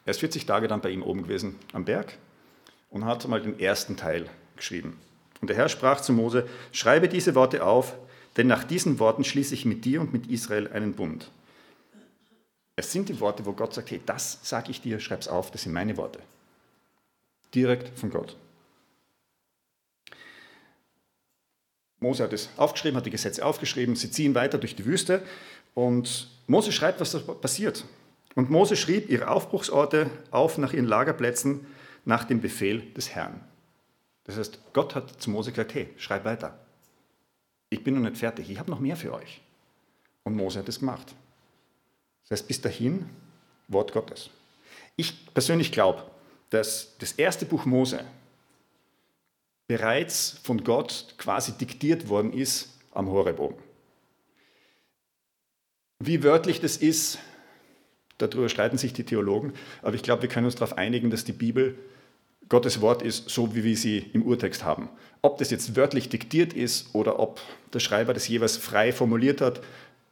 Er 0.04 0.12
ist 0.12 0.20
40 0.20 0.46
Tage 0.46 0.68
dann 0.68 0.80
bei 0.80 0.90
ihm 0.90 1.02
oben 1.02 1.24
gewesen 1.24 1.58
am 1.72 1.84
Berg 1.84 2.16
und 2.90 3.04
hat 3.04 3.26
mal 3.26 3.40
den 3.40 3.58
ersten 3.58 3.96
Teil 3.96 4.28
geschrieben. 4.56 4.98
Und 5.40 5.48
der 5.48 5.56
Herr 5.56 5.68
sprach 5.68 6.00
zu 6.00 6.12
Mose, 6.12 6.46
schreibe 6.72 7.08
diese 7.08 7.34
Worte 7.34 7.64
auf, 7.64 7.94
denn 8.36 8.46
nach 8.46 8.64
diesen 8.64 8.98
Worten 8.98 9.24
schließe 9.24 9.54
ich 9.54 9.64
mit 9.64 9.84
dir 9.84 10.00
und 10.00 10.12
mit 10.12 10.26
Israel 10.26 10.68
einen 10.68 10.92
Bund. 10.92 11.30
Es 12.76 12.92
sind 12.92 13.08
die 13.08 13.20
Worte, 13.20 13.46
wo 13.46 13.52
Gott 13.52 13.74
sagt, 13.74 13.90
hey, 13.90 14.00
das 14.04 14.38
sage 14.42 14.70
ich 14.70 14.80
dir, 14.80 15.00
schreib's 15.00 15.28
auf, 15.28 15.50
das 15.50 15.62
sind 15.62 15.72
meine 15.72 15.96
Worte. 15.96 16.18
Direkt 17.54 17.98
von 17.98 18.10
Gott. 18.10 18.36
Mose 21.98 22.22
hat 22.22 22.32
es 22.32 22.48
aufgeschrieben, 22.56 22.96
hat 22.96 23.06
die 23.06 23.10
Gesetze 23.10 23.44
aufgeschrieben, 23.44 23.96
sie 23.96 24.10
ziehen 24.10 24.34
weiter 24.34 24.56
durch 24.56 24.74
die 24.74 24.86
Wüste 24.86 25.22
und 25.74 26.28
Mose 26.46 26.72
schreibt, 26.72 27.00
was 27.00 27.12
da 27.12 27.18
passiert. 27.18 27.84
Und 28.34 28.48
Mose 28.48 28.76
schrieb 28.76 29.10
ihre 29.10 29.28
Aufbruchsorte 29.28 30.08
auf 30.30 30.56
nach 30.56 30.72
ihren 30.72 30.86
Lagerplätzen 30.86 31.66
nach 32.10 32.24
dem 32.24 32.40
Befehl 32.40 32.80
des 32.92 33.14
Herrn. 33.14 33.40
Das 34.24 34.36
heißt, 34.36 34.58
Gott 34.72 34.96
hat 34.96 35.22
zu 35.22 35.30
Mose 35.30 35.52
gesagt, 35.52 35.74
hey, 35.74 35.88
schreib 35.96 36.24
weiter. 36.24 36.58
Ich 37.70 37.84
bin 37.84 37.94
noch 37.94 38.02
nicht 38.02 38.18
fertig, 38.18 38.50
ich 38.50 38.58
habe 38.58 38.68
noch 38.68 38.80
mehr 38.80 38.96
für 38.96 39.14
euch. 39.14 39.40
Und 40.24 40.34
Mose 40.34 40.58
hat 40.58 40.68
es 40.68 40.80
gemacht. 40.80 41.14
Das 42.22 42.40
heißt, 42.40 42.48
bis 42.48 42.60
dahin 42.60 43.08
Wort 43.68 43.92
Gottes. 43.92 44.30
Ich 44.96 45.32
persönlich 45.32 45.70
glaube, 45.70 46.04
dass 46.50 46.96
das 46.98 47.12
erste 47.12 47.46
Buch 47.46 47.64
Mose 47.64 48.04
bereits 49.68 50.40
von 50.42 50.64
Gott 50.64 51.14
quasi 51.16 51.52
diktiert 51.52 52.08
worden 52.08 52.32
ist 52.32 52.76
am 52.90 53.08
Horebogen. 53.08 53.56
Wie 56.00 56.24
wörtlich 56.24 56.60
das 56.60 56.76
ist, 56.76 57.20
darüber 58.18 58.48
streiten 58.48 58.78
sich 58.78 58.92
die 58.92 59.04
Theologen, 59.04 59.52
aber 59.80 59.94
ich 59.94 60.02
glaube, 60.02 60.22
wir 60.22 60.28
können 60.28 60.46
uns 60.46 60.56
darauf 60.56 60.76
einigen, 60.76 61.10
dass 61.10 61.24
die 61.24 61.32
Bibel 61.32 61.78
Gottes 62.50 62.80
Wort 62.80 63.00
ist, 63.00 63.30
so 63.30 63.54
wie 63.54 63.64
wir 63.64 63.76
sie 63.76 63.98
im 64.12 64.22
Urtext 64.22 64.64
haben. 64.64 64.90
Ob 65.22 65.38
das 65.38 65.50
jetzt 65.50 65.76
wörtlich 65.76 66.08
diktiert 66.08 66.52
ist 66.52 66.94
oder 66.94 67.18
ob 67.18 67.40
der 67.72 67.80
Schreiber 67.80 68.12
das 68.12 68.28
jeweils 68.28 68.56
frei 68.56 68.92
formuliert 68.92 69.40
hat, 69.40 69.62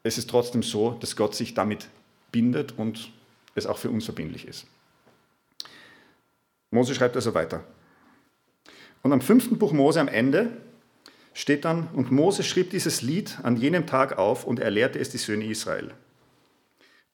es 0.04 0.16
ist 0.16 0.30
trotzdem 0.30 0.62
so, 0.62 0.92
dass 1.00 1.16
Gott 1.16 1.35
sich 1.35 1.54
damit 1.54 1.88
bindet 2.30 2.78
und 2.78 3.11
es 3.54 3.66
auch 3.66 3.76
für 3.76 3.90
uns 3.90 4.04
verbindlich 4.04 4.47
ist. 4.47 4.66
Mose 6.71 6.95
schreibt 6.95 7.16
also 7.16 7.35
weiter. 7.35 7.64
Und 9.02 9.12
am 9.12 9.21
fünften 9.21 9.59
Buch 9.59 9.73
Mose 9.73 10.00
am 10.00 10.09
Ende 10.09 10.57
steht 11.35 11.64
dann, 11.64 11.88
und 11.95 12.12
Mose 12.12 12.45
schrieb 12.45 12.71
dieses 12.71 13.02
Lied 13.02 13.38
an 13.42 13.57
jenem 13.57 13.87
Tag 13.87 14.16
auf 14.16 14.45
und 14.45 14.61
er 14.61 14.71
lehrte 14.71 14.99
es 14.99 15.11
die 15.11 15.18
Söhne 15.18 15.47
Israel. 15.47 15.92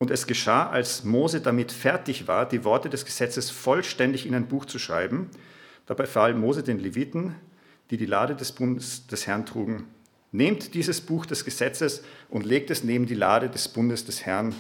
Und 0.05 0.11
es 0.11 0.27
geschah, 0.27 0.69
als 0.69 1.03
Mose 1.05 1.41
damit 1.41 1.73
fertig 1.73 2.29
war, 2.29 2.47
die 2.47 2.63
Worte 2.63 2.91
des 2.91 3.07
Gesetzes 3.07 3.49
vollständig 3.49 4.27
in 4.27 4.35
ein 4.35 4.49
Buch 4.49 4.67
zu 4.67 4.79
schreiben. 4.79 5.31
Dabei 5.87 6.05
befahl 6.05 6.35
Mose 6.35 6.63
den 6.63 6.79
Leviten, 6.79 7.35
die 7.91 7.97
die 7.97 8.05
Lade 8.05 8.35
des 8.35 8.53
Bundes 8.53 9.07
des 9.07 9.27
Herrn 9.27 9.47
trugen, 9.47 9.87
nehmt 10.31 10.75
dieses 10.75 11.01
Buch 11.01 11.25
des 11.25 11.47
Gesetzes 11.47 12.05
und 12.29 12.45
legt 12.45 12.71
es 12.71 12.85
neben 12.85 13.07
die 13.07 13.15
Lade 13.15 13.49
des 13.49 13.67
Bundes 13.67 14.05
des 14.05 14.27
Herrn, 14.27 14.55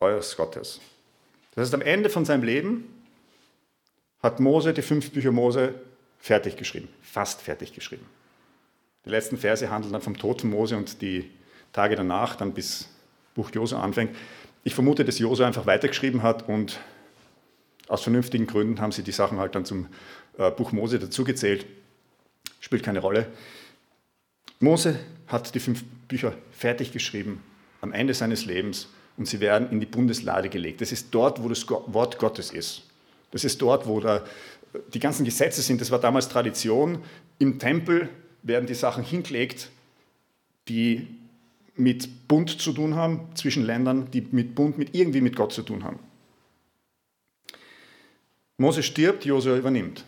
eures 0.00 0.34
Gottes. 0.34 0.80
Das 1.54 1.64
heißt, 1.66 1.74
am 1.74 1.82
Ende 1.82 2.08
von 2.08 2.24
seinem 2.24 2.42
Leben 2.42 2.86
hat 4.22 4.40
Mose 4.40 4.72
die 4.72 4.80
fünf 4.80 5.10
Bücher 5.10 5.30
Mose 5.30 5.74
fertig 6.18 6.56
geschrieben, 6.56 6.88
fast 7.02 7.42
fertig 7.42 7.74
geschrieben. 7.74 8.06
Die 9.04 9.10
letzten 9.10 9.36
Verse 9.36 9.68
handeln 9.68 9.92
dann 9.92 10.00
vom 10.00 10.16
Tod 10.16 10.40
von 10.40 10.48
Mose 10.48 10.74
und 10.74 11.02
die 11.02 11.30
Tage 11.74 11.96
danach, 11.96 12.34
dann 12.36 12.54
bis 12.54 12.88
Buch 13.34 13.50
Josua 13.50 13.82
anfängt. 13.82 14.16
Ich 14.66 14.74
vermute, 14.74 15.04
dass 15.04 15.18
Josua 15.18 15.46
einfach 15.46 15.66
weitergeschrieben 15.66 16.22
hat 16.22 16.48
und 16.48 16.80
aus 17.86 18.02
vernünftigen 18.02 18.46
Gründen 18.46 18.80
haben 18.80 18.92
sie 18.92 19.02
die 19.02 19.12
Sachen 19.12 19.38
halt 19.38 19.54
dann 19.54 19.66
zum 19.66 19.88
äh, 20.38 20.50
Buch 20.50 20.72
Mose 20.72 20.98
dazugezählt. 20.98 21.66
Spielt 22.60 22.82
keine 22.82 23.00
Rolle. 23.00 23.26
Mose 24.60 24.98
hat 25.26 25.54
die 25.54 25.60
fünf 25.60 25.84
Bücher 26.08 26.32
fertig 26.50 26.92
geschrieben 26.92 27.42
am 27.82 27.92
Ende 27.92 28.14
seines 28.14 28.46
Lebens 28.46 28.88
und 29.18 29.28
sie 29.28 29.40
werden 29.40 29.70
in 29.70 29.80
die 29.80 29.86
Bundeslade 29.86 30.48
gelegt. 30.48 30.80
Das 30.80 30.92
ist 30.92 31.08
dort, 31.10 31.42
wo 31.42 31.50
das 31.50 31.68
Wort 31.68 32.18
Gottes 32.18 32.50
ist. 32.50 32.84
Das 33.32 33.44
ist 33.44 33.60
dort, 33.60 33.86
wo 33.86 34.00
da 34.00 34.24
die 34.94 34.98
ganzen 34.98 35.26
Gesetze 35.26 35.60
sind. 35.60 35.82
Das 35.82 35.90
war 35.90 36.00
damals 36.00 36.30
Tradition. 36.30 37.02
Im 37.38 37.58
Tempel 37.58 38.08
werden 38.42 38.66
die 38.66 38.74
Sachen 38.74 39.04
hingelegt, 39.04 39.68
die 40.68 41.06
mit 41.76 42.28
Bund 42.28 42.60
zu 42.60 42.72
tun 42.72 42.94
haben, 42.94 43.34
zwischen 43.34 43.64
Ländern, 43.64 44.10
die 44.10 44.20
mit 44.20 44.54
Bund, 44.54 44.78
mit 44.78 44.94
irgendwie 44.94 45.20
mit 45.20 45.36
Gott 45.36 45.52
zu 45.52 45.62
tun 45.62 45.84
haben. 45.84 45.98
Mose 48.56 48.82
stirbt, 48.82 49.24
Josua 49.24 49.56
übernimmt. 49.56 50.04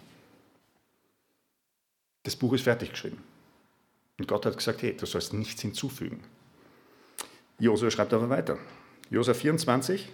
Das 2.23 2.37
Buch 2.37 2.53
ist 2.53 2.63
fertig 2.63 2.91
geschrieben. 2.91 3.19
Und 4.19 4.29
Gott 4.29 4.47
hat 4.47 4.57
gesagt, 4.57 4.83
hey, 4.83 4.97
du 4.97 5.07
sollst 5.07 5.33
nichts 5.33 5.63
hinzufügen. 5.63 6.23
Josua 7.59 7.91
schreibt 7.91 8.13
aber 8.13 8.29
weiter. 8.31 8.59
Josua 9.11 9.35
24. 9.35 10.09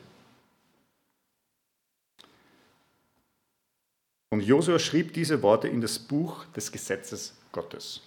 Und 4.30 4.40
Josua 4.40 4.78
schrieb 4.78 5.12
diese 5.12 5.42
Worte 5.42 5.68
in 5.68 5.82
das 5.82 5.98
Buch 5.98 6.46
des 6.56 6.72
Gesetzes 6.72 7.34
Gottes. 7.52 8.00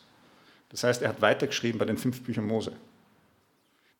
Das 0.69 0.83
heißt, 0.83 1.03
er 1.03 1.09
hat 1.09 1.21
weitergeschrieben 1.21 1.77
bei 1.77 1.85
den 1.85 1.97
fünf 1.97 2.21
Büchern 2.23 2.47
Mose. 2.47 2.75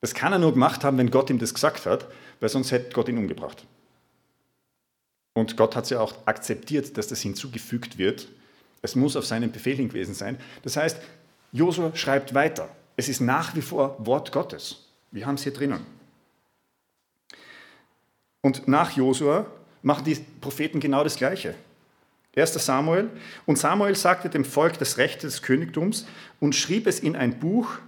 Das 0.00 0.14
kann 0.14 0.32
er 0.32 0.38
nur 0.38 0.52
gemacht 0.52 0.84
haben, 0.84 0.98
wenn 0.98 1.10
Gott 1.10 1.30
ihm 1.30 1.38
das 1.38 1.54
gesagt 1.54 1.86
hat, 1.86 2.06
weil 2.40 2.48
sonst 2.48 2.70
hätte 2.70 2.92
Gott 2.92 3.08
ihn 3.08 3.18
umgebracht. 3.18 3.66
Und 5.34 5.56
Gott 5.56 5.76
hat 5.76 5.84
es 5.84 5.90
ja 5.90 6.00
auch 6.00 6.14
akzeptiert, 6.26 6.96
dass 6.96 7.08
das 7.08 7.20
hinzugefügt 7.20 7.98
wird. 7.98 8.28
Es 8.82 8.94
muss 8.94 9.16
auf 9.16 9.26
seinen 9.26 9.52
Befehl 9.52 9.76
hin 9.76 9.88
gewesen 9.88 10.14
sein. 10.14 10.38
Das 10.62 10.76
heißt, 10.76 10.98
Josua 11.52 11.94
schreibt 11.94 12.34
weiter. 12.34 12.68
Es 12.96 13.08
ist 13.08 13.20
nach 13.20 13.54
wie 13.54 13.62
vor 13.62 13.96
Wort 13.98 14.32
Gottes. 14.32 14.86
Wir 15.10 15.26
haben 15.26 15.34
es 15.34 15.42
hier 15.42 15.52
drinnen. 15.52 15.84
Und 18.40 18.68
nach 18.68 18.92
Josua 18.92 19.46
machen 19.82 20.04
die 20.04 20.14
Propheten 20.40 20.80
genau 20.80 21.04
das 21.04 21.16
Gleiche. 21.16 21.54
1. 22.36 22.52
Samuel. 22.54 23.10
Und 23.46 23.58
Samuel 23.58 23.96
sagte 23.96 24.28
dem 24.28 24.44
Volk 24.44 24.78
das 24.78 24.98
Recht 24.98 25.22
des 25.22 25.42
Königtums 25.42 26.06
und 26.38 26.54
schrieb 26.54 26.86
es 26.86 27.00
in 27.00 27.16
ein 27.16 27.38
Buch 27.38 27.78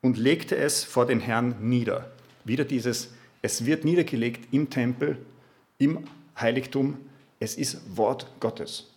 und 0.00 0.16
legte 0.16 0.56
es 0.56 0.84
vor 0.84 1.06
den 1.06 1.20
Herrn 1.20 1.56
nieder. 1.60 2.10
Wieder 2.44 2.64
dieses, 2.64 3.10
es 3.42 3.66
wird 3.66 3.84
niedergelegt 3.84 4.52
im 4.52 4.70
Tempel, 4.70 5.18
im 5.78 6.04
Heiligtum, 6.38 6.98
es 7.40 7.56
ist 7.56 7.96
Wort 7.96 8.26
Gottes. 8.40 8.90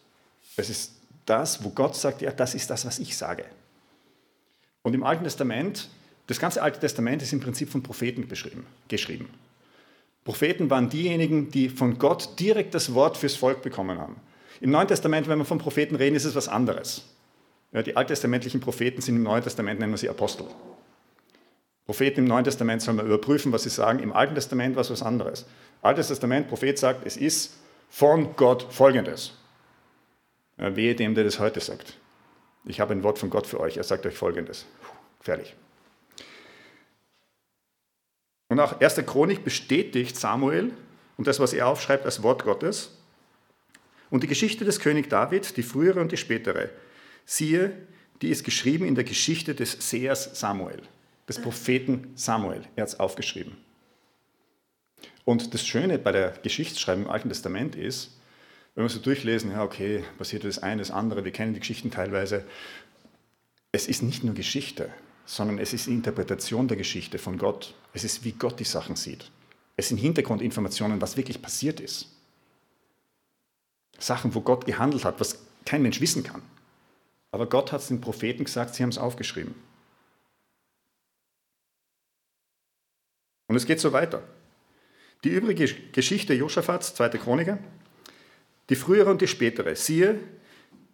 Es 0.56 0.70
ist 0.70 0.94
das, 1.26 1.64
wo 1.64 1.70
Gott 1.70 1.96
sagt, 1.96 2.22
ja, 2.22 2.32
das 2.32 2.56
ist 2.56 2.70
das, 2.70 2.86
was 2.86 3.00
ich 3.00 3.16
sage. 3.16 3.46
Und 4.84 4.94
im 4.94 5.04
Alten 5.04 5.24
Testament, 5.24 5.90
das 6.28 6.40
ganze 6.40 6.62
Alte 6.62 6.80
Testament 6.80 7.22
ist 7.22 7.34
im 7.34 7.40
Prinzip 7.40 7.70
von 7.70 7.84
Propheten 7.84 8.28
geschrieben. 8.28 9.30
Propheten 10.24 10.70
waren 10.70 10.90
diejenigen, 10.90 11.50
die 11.52 11.70
von 11.70 11.98
Gott 11.98 12.40
direkt 12.40 12.76
das 12.76 12.94
Wort 12.94 13.18
fürs 13.18 13.36
Volk 13.36 13.62
bekommen 13.62 13.98
haben. 14.00 14.18
Im 14.60 14.70
Neuen 14.70 14.88
Testament, 14.88 15.28
wenn 15.28 15.40
wir 15.40 15.46
von 15.46 15.58
Propheten 15.58 15.96
reden, 15.96 16.16
ist 16.16 16.26
es 16.26 16.36
was 16.36 16.48
anderes. 16.48 17.04
Ja, 17.72 17.82
die 17.82 17.96
alttestamentlichen 17.96 18.60
Propheten 18.60 19.02
sind 19.02 19.16
im 19.16 19.24
Neuen 19.24 19.44
Testament, 19.44 19.80
nennen 19.80 19.94
wir 19.94 19.98
sie 19.98 20.10
Apostel. 20.10 20.46
Propheten 21.92 22.22
im 22.22 22.26
Neuen 22.26 22.46
Testament 22.46 22.82
soll 22.82 22.94
man 22.94 23.06
überprüfen, 23.06 23.52
was 23.52 23.64
sie 23.64 23.70
sagen. 23.70 24.00
Im 24.00 24.14
Alten 24.14 24.34
Testament 24.34 24.78
war 24.78 24.82
es 24.82 24.92
was 24.92 25.04
anderes. 25.04 25.46
Altes 25.82 26.08
Testament, 26.08 26.48
Prophet 26.48 26.80
sagt, 26.80 27.06
es 27.06 27.18
ist 27.18 27.58
von 27.90 28.34
Gott 28.38 28.66
folgendes. 28.72 29.34
Ja, 30.58 30.74
wehe 30.78 30.96
dem, 30.96 31.16
der 31.16 31.26
das 31.26 31.38
heute 31.40 31.60
sagt. 31.60 31.98
Ich 32.64 32.80
habe 32.80 32.94
ein 32.94 33.04
Wort 33.04 33.20
von 33.20 33.30
Gott 33.30 33.46
für 33.46 33.60
euch. 33.60 33.76
Er 33.76 33.84
sagt 33.84 34.06
euch 34.06 34.14
folgendes. 34.14 34.66
Puh, 34.82 34.94
fertig. 35.20 35.54
Und 38.48 38.62
auch 38.62 38.80
1. 38.80 38.96
Chronik 39.06 39.44
bestätigt 39.44 40.16
Samuel 40.16 40.72
und 41.18 41.28
das, 41.28 41.42
was 41.42 41.52
er 41.52 41.68
aufschreibt, 41.68 42.06
als 42.06 42.24
Wort 42.24 42.46
Gottes. 42.46 42.98
Und 44.10 44.24
die 44.24 44.28
Geschichte 44.28 44.64
des 44.64 44.80
König 44.80 45.10
David, 45.10 45.58
die 45.58 45.64
frühere 45.64 46.00
und 46.00 46.14
die 46.14 46.18
spätere, 46.18 46.70
siehe, 47.26 47.74
die 48.22 48.30
ist 48.30 48.46
geschrieben 48.46 48.86
in 48.86 48.96
der 48.96 49.04
Geschichte 49.04 49.54
des 49.54 49.74
Sehers 49.90 50.40
Samuel, 50.40 50.84
des 51.32 51.42
Propheten 51.42 52.12
Samuel. 52.16 52.64
Er 52.76 52.84
hat 52.84 52.90
es 52.90 53.00
aufgeschrieben. 53.00 53.56
Und 55.24 55.54
das 55.54 55.66
Schöne 55.66 55.98
bei 55.98 56.12
der 56.12 56.32
Geschichtsschreibung 56.44 57.06
im 57.06 57.10
Alten 57.10 57.30
Testament 57.30 57.76
ist, 57.76 58.18
wenn 58.76 58.84
wir 58.84 58.90
so 58.90 59.00
durchlesen, 59.00 59.52
ja, 59.52 59.64
okay, 59.64 60.04
passiert 60.18 60.44
das 60.44 60.60
eine, 60.60 60.82
das 60.82 60.92
andere, 60.92 61.24
wir 61.24 61.32
kennen 61.32 61.54
die 61.54 61.62
Geschichten 61.62 61.90
teilweise. 61.90 62.44
Es 63.72 63.88
ist 63.88 64.02
nicht 64.02 64.26
nur 64.26 64.34
Geschichte, 64.34 64.90
sondern 65.26 65.58
es 65.58 65.72
ist 65.72 65.88
die 65.88 65.94
Interpretation 65.94 66.68
der 66.68 66.76
Geschichte 66.76 67.18
von 67.18 67.38
Gott. 67.38 67.76
Es 67.94 68.04
ist, 68.04 68.26
wie 68.26 68.34
Gott 68.34 68.60
die 68.60 68.66
Sachen 68.66 68.98
sieht. 68.98 69.32
Es 69.78 69.88
sind 69.88 70.00
Hintergrundinformationen, 70.00 71.00
was 71.00 71.16
wirklich 71.16 71.42
passiert 71.42 71.80
ist. 71.80 72.08
Sachen, 74.00 74.36
wo 74.36 74.42
Gott 74.42 74.66
gehandelt 74.66 75.06
hat, 75.06 75.22
was 75.22 75.40
kein 75.64 75.82
Mensch 75.82 76.02
wissen 76.02 76.24
kann. 76.24 76.42
Aber 77.32 77.48
Gott 77.48 77.72
hat 77.72 77.80
es 77.80 77.88
den 77.88 78.02
Propheten 78.02 78.44
gesagt, 78.44 78.76
sie 78.76 78.84
haben 78.84 78.90
es 78.90 78.98
aufgeschrieben. 78.98 79.56
Und 83.52 83.58
es 83.58 83.66
geht 83.66 83.82
so 83.82 83.92
weiter. 83.92 84.24
Die 85.26 85.30
übrige 85.30 85.66
Geschichte 85.92 86.34
Josaphats, 86.34 86.96
zweite 86.96 87.20
Chroniker, 87.20 87.60
die 88.70 88.78
frühere 88.78 89.12
und 89.12 89.20
die 89.20 89.28
spätere, 89.28 89.76
siehe, 89.76 90.18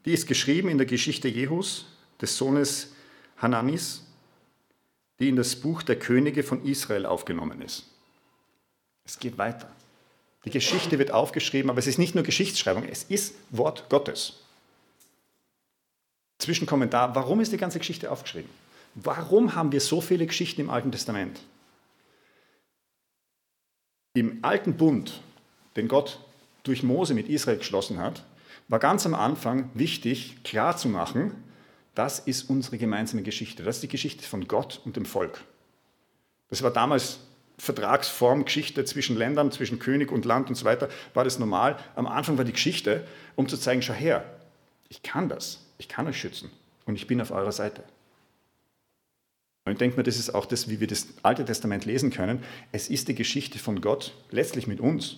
die 0.05 0.11
ist 0.11 0.25
geschrieben 0.25 0.67
in 0.67 0.79
der 0.79 0.87
Geschichte 0.87 1.27
Jehus, 1.27 1.85
des 2.19 2.35
Sohnes 2.35 2.93
Hananis, 3.37 4.01
die 5.19 5.29
in 5.29 5.35
das 5.35 5.55
Buch 5.55 5.83
der 5.83 5.99
Könige 5.99 6.41
von 6.41 6.65
Israel 6.65 7.05
aufgenommen 7.05 7.61
ist. 7.61 7.85
Es 9.05 9.19
geht 9.19 9.37
weiter. 9.37 9.71
Die 10.43 10.49
Geschichte 10.49 10.97
wird 10.97 11.11
aufgeschrieben, 11.11 11.69
aber 11.69 11.77
es 11.77 11.85
ist 11.85 11.99
nicht 11.99 12.15
nur 12.15 12.23
Geschichtsschreibung, 12.23 12.85
es 12.89 13.03
ist 13.03 13.35
Wort 13.51 13.87
Gottes. 13.87 14.39
Zwischenkommentar, 16.39 17.13
warum 17.13 17.39
ist 17.39 17.51
die 17.51 17.57
ganze 17.57 17.77
Geschichte 17.77 18.09
aufgeschrieben? 18.09 18.49
Warum 18.95 19.53
haben 19.53 19.71
wir 19.71 19.79
so 19.79 20.01
viele 20.01 20.25
Geschichten 20.25 20.61
im 20.61 20.71
Alten 20.71 20.91
Testament? 20.91 21.39
Im 24.17 24.39
alten 24.41 24.77
Bund, 24.77 25.21
den 25.75 25.87
Gott 25.87 26.19
durch 26.63 26.81
Mose 26.81 27.13
mit 27.13 27.29
Israel 27.29 27.59
geschlossen 27.59 27.99
hat, 27.99 28.23
war 28.67 28.79
ganz 28.79 29.05
am 29.05 29.13
Anfang 29.13 29.69
wichtig, 29.75 30.37
klarzumachen, 30.43 31.35
das 31.93 32.17
ist 32.17 32.49
unsere 32.49 32.79
gemeinsame 32.79 33.21
Geschichte. 33.21 33.61
Das 33.61 33.75
ist 33.75 33.83
die 33.83 33.87
Geschichte 33.87 34.23
von 34.23 34.47
Gott 34.47 34.81
und 34.85 34.95
dem 34.95 35.05
Volk. 35.05 35.43
Das 36.49 36.63
war 36.63 36.71
damals 36.71 37.19
Vertragsform, 37.59 38.45
Geschichte 38.45 38.83
zwischen 38.85 39.17
Ländern, 39.17 39.51
zwischen 39.51 39.77
König 39.77 40.11
und 40.11 40.25
Land 40.25 40.49
und 40.49 40.55
so 40.55 40.65
weiter, 40.65 40.89
war 41.13 41.23
das 41.23 41.37
normal. 41.37 41.77
Am 41.95 42.07
Anfang 42.07 42.39
war 42.39 42.45
die 42.45 42.53
Geschichte, 42.53 43.05
um 43.35 43.47
zu 43.47 43.55
zeigen, 43.55 43.83
schau 43.83 43.93
her, 43.93 44.25
ich 44.89 45.03
kann 45.03 45.29
das, 45.29 45.59
ich 45.77 45.87
kann 45.89 46.07
euch 46.07 46.19
schützen 46.19 46.49
und 46.87 46.95
ich 46.95 47.05
bin 47.05 47.21
auf 47.21 47.29
eurer 47.29 47.51
Seite. 47.51 47.83
Und 49.67 49.73
ich 49.73 49.79
denke 49.79 49.97
mir, 49.97 50.03
das 50.03 50.17
ist 50.17 50.33
auch 50.33 50.45
das, 50.45 50.69
wie 50.69 50.79
wir 50.79 50.87
das 50.87 51.07
Alte 51.23 51.43
Testament 51.43 51.83
lesen 51.83 52.09
können. 52.09 52.41
Es 52.71 52.89
ist 52.89 53.09
die 53.09 53.15
Geschichte 53.15 53.59
von 53.59 53.81
Gott, 53.81 54.13
letztlich 54.31 54.65
mit 54.65 54.79
uns. 54.79 55.17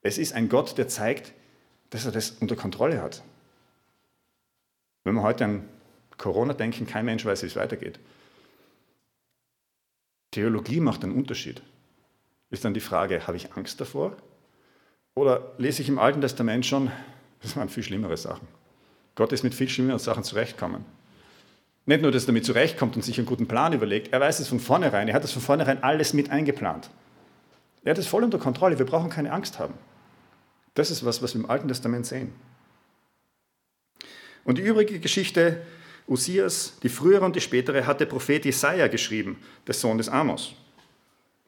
Es 0.00 0.16
ist 0.16 0.32
ein 0.32 0.48
Gott, 0.48 0.78
der 0.78 0.88
zeigt, 0.88 1.34
dass 1.90 2.06
er 2.06 2.12
das 2.12 2.30
unter 2.30 2.56
Kontrolle 2.56 3.02
hat. 3.02 3.22
Wenn 5.04 5.14
wir 5.16 5.22
heute 5.22 5.44
an 5.44 5.68
Corona 6.16 6.54
denken, 6.54 6.86
kein 6.86 7.04
Mensch 7.04 7.26
weiß, 7.26 7.42
wie 7.42 7.46
es 7.46 7.56
weitergeht. 7.56 8.00
Theologie 10.30 10.80
macht 10.80 11.04
einen 11.04 11.14
Unterschied. 11.14 11.60
Ist 12.48 12.64
dann 12.64 12.72
die 12.72 12.80
Frage, 12.80 13.26
habe 13.26 13.36
ich 13.36 13.52
Angst 13.52 13.82
davor? 13.82 14.16
Oder 15.14 15.52
lese 15.58 15.82
ich 15.82 15.90
im 15.90 15.98
Alten 15.98 16.22
Testament 16.22 16.64
schon, 16.64 16.90
das 17.42 17.54
waren 17.54 17.68
viel 17.68 17.82
schlimmere 17.82 18.16
Sachen. 18.16 18.48
Gott 19.14 19.30
ist 19.32 19.42
mit 19.42 19.54
viel 19.54 19.68
schlimmeren 19.68 19.98
Sachen 19.98 20.24
zurechtgekommen. 20.24 20.86
Nicht 21.84 22.02
nur, 22.02 22.12
dass 22.12 22.24
er 22.24 22.28
damit 22.28 22.44
zurechtkommt 22.44 22.96
und 22.96 23.02
sich 23.02 23.18
einen 23.18 23.26
guten 23.26 23.48
Plan 23.48 23.72
überlegt, 23.72 24.12
er 24.12 24.20
weiß 24.20 24.40
es 24.40 24.48
von 24.48 24.60
vornherein, 24.60 25.08
er 25.08 25.14
hat 25.14 25.24
es 25.24 25.32
von 25.32 25.42
vornherein 25.42 25.82
alles 25.82 26.12
mit 26.12 26.30
eingeplant. 26.30 26.90
Er 27.84 27.90
hat 27.90 27.98
es 27.98 28.06
voll 28.06 28.22
unter 28.22 28.38
Kontrolle, 28.38 28.78
wir 28.78 28.86
brauchen 28.86 29.10
keine 29.10 29.32
Angst 29.32 29.58
haben. 29.58 29.74
Das 30.74 30.90
ist 30.90 31.04
was, 31.04 31.22
was 31.22 31.34
wir 31.34 31.40
im 31.40 31.50
Alten 31.50 31.68
Testament 31.68 32.06
sehen. 32.06 32.32
Und 34.44 34.58
die 34.58 34.62
übrige 34.62 35.00
Geschichte 35.00 35.62
Usias, 36.08 36.78
die 36.82 36.88
frühere 36.88 37.24
und 37.24 37.36
die 37.36 37.40
spätere, 37.40 37.86
hat 37.86 38.00
der 38.00 38.06
Prophet 38.06 38.44
Jesaja 38.44 38.88
geschrieben, 38.88 39.38
der 39.66 39.74
Sohn 39.74 39.98
des 39.98 40.08
Amos. 40.08 40.54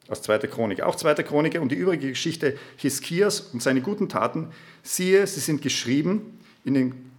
Aus 0.08 0.22
2. 0.22 0.38
Chronik. 0.40 0.82
Auch 0.82 0.96
2. 0.96 1.14
Chronik 1.22 1.60
und 1.60 1.72
die 1.72 1.76
übrige 1.76 2.08
Geschichte 2.08 2.58
Hiskias 2.76 3.40
und 3.40 3.62
seine 3.62 3.80
guten 3.80 4.08
Taten, 4.08 4.48
siehe, 4.82 5.26
sie 5.26 5.40
sind 5.40 5.62
geschrieben 5.62 6.38
in, 6.64 6.74
den, 6.74 7.10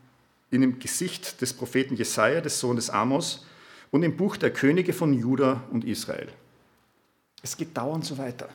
in 0.56 0.62
dem 0.62 0.80
Gesicht 0.80 1.42
des 1.42 1.54
Propheten 1.54 1.96
Jesaja, 1.96 2.42
des 2.42 2.60
Sohnes 2.60 2.90
Amos, 2.90 3.46
und 3.92 4.04
im 4.04 4.18
Buch 4.18 4.38
der 4.38 4.52
Könige 4.52 4.94
von 4.94 5.14
Juda 5.14 5.64
und 5.72 5.86
Israel. 5.86 6.28
Es 7.44 7.56
geht 7.56 7.78
dauernd 7.78 8.06
so 8.06 8.18
weiter. 8.18 8.50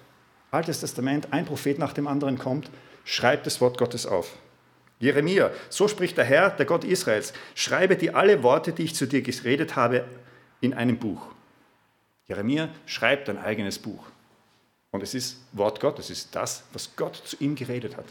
Altes 0.51 0.81
Testament, 0.81 1.33
ein 1.33 1.45
Prophet 1.45 1.79
nach 1.79 1.93
dem 1.93 2.09
anderen 2.09 2.39
kommt, 2.39 2.71
schreibt 3.05 3.47
das 3.47 3.61
Wort 3.61 3.79
Gottes 3.79 4.07
auf. 4.07 4.37
Jeremia, 4.99 5.51
so 5.69 5.89
spricht 5.89 6.17
der 6.19 6.25
Herr, 6.25 6.51
der 6.51 6.67
Gott 6.67 6.85
Israels, 6.85 7.33
schreibe 7.55 7.97
dir 7.97 8.17
alle 8.17 8.43
Worte, 8.43 8.73
die 8.73 8.83
ich 8.83 8.95
zu 8.95 9.07
dir 9.07 9.23
geredet 9.23 9.77
habe, 9.77 10.05
in 10.61 10.75
einem 10.75 10.99
Buch. 10.99 11.23
Jeremia 12.27 12.69
schreibt 12.85 13.29
ein 13.29 13.39
eigenes 13.39 13.79
Buch. 13.79 14.05
Und 14.91 15.03
es 15.03 15.15
ist 15.15 15.39
Wort 15.53 15.81
Gottes, 15.81 16.11
es 16.11 16.19
ist 16.19 16.35
das, 16.35 16.65
was 16.73 16.95
Gott 16.97 17.17
zu 17.17 17.37
ihm 17.39 17.55
geredet 17.55 17.97
hat. 17.97 18.07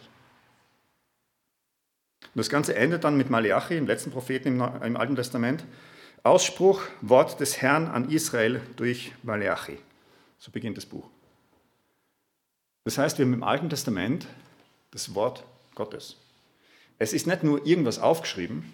Und 2.34 2.40
das 2.40 2.50
Ganze 2.50 2.76
endet 2.76 3.04
dann 3.04 3.18
mit 3.18 3.30
Malachi, 3.30 3.76
dem 3.76 3.88
letzten 3.88 4.12
Propheten 4.12 4.48
im, 4.48 4.62
im 4.84 4.98
Alten 4.98 5.16
Testament. 5.16 5.66
Ausspruch, 6.24 6.82
Wort 7.02 7.40
des 7.40 7.62
Herrn 7.62 7.88
an 7.88 8.10
Israel 8.10 8.62
durch 8.76 9.14
Malachi. 9.24 9.78
So 10.38 10.52
beginnt 10.52 10.78
das 10.78 10.86
Buch. 10.86 11.10
Das 12.84 12.98
heißt, 12.98 13.18
wir 13.18 13.26
haben 13.26 13.34
im 13.34 13.44
Alten 13.44 13.70
Testament 13.70 14.28
das 14.92 15.16
Wort 15.16 15.44
Gottes. 15.76 16.18
Es 16.98 17.14
ist 17.14 17.28
nicht 17.28 17.44
nur 17.44 17.66
irgendwas 17.66 18.00
aufgeschrieben, 18.00 18.72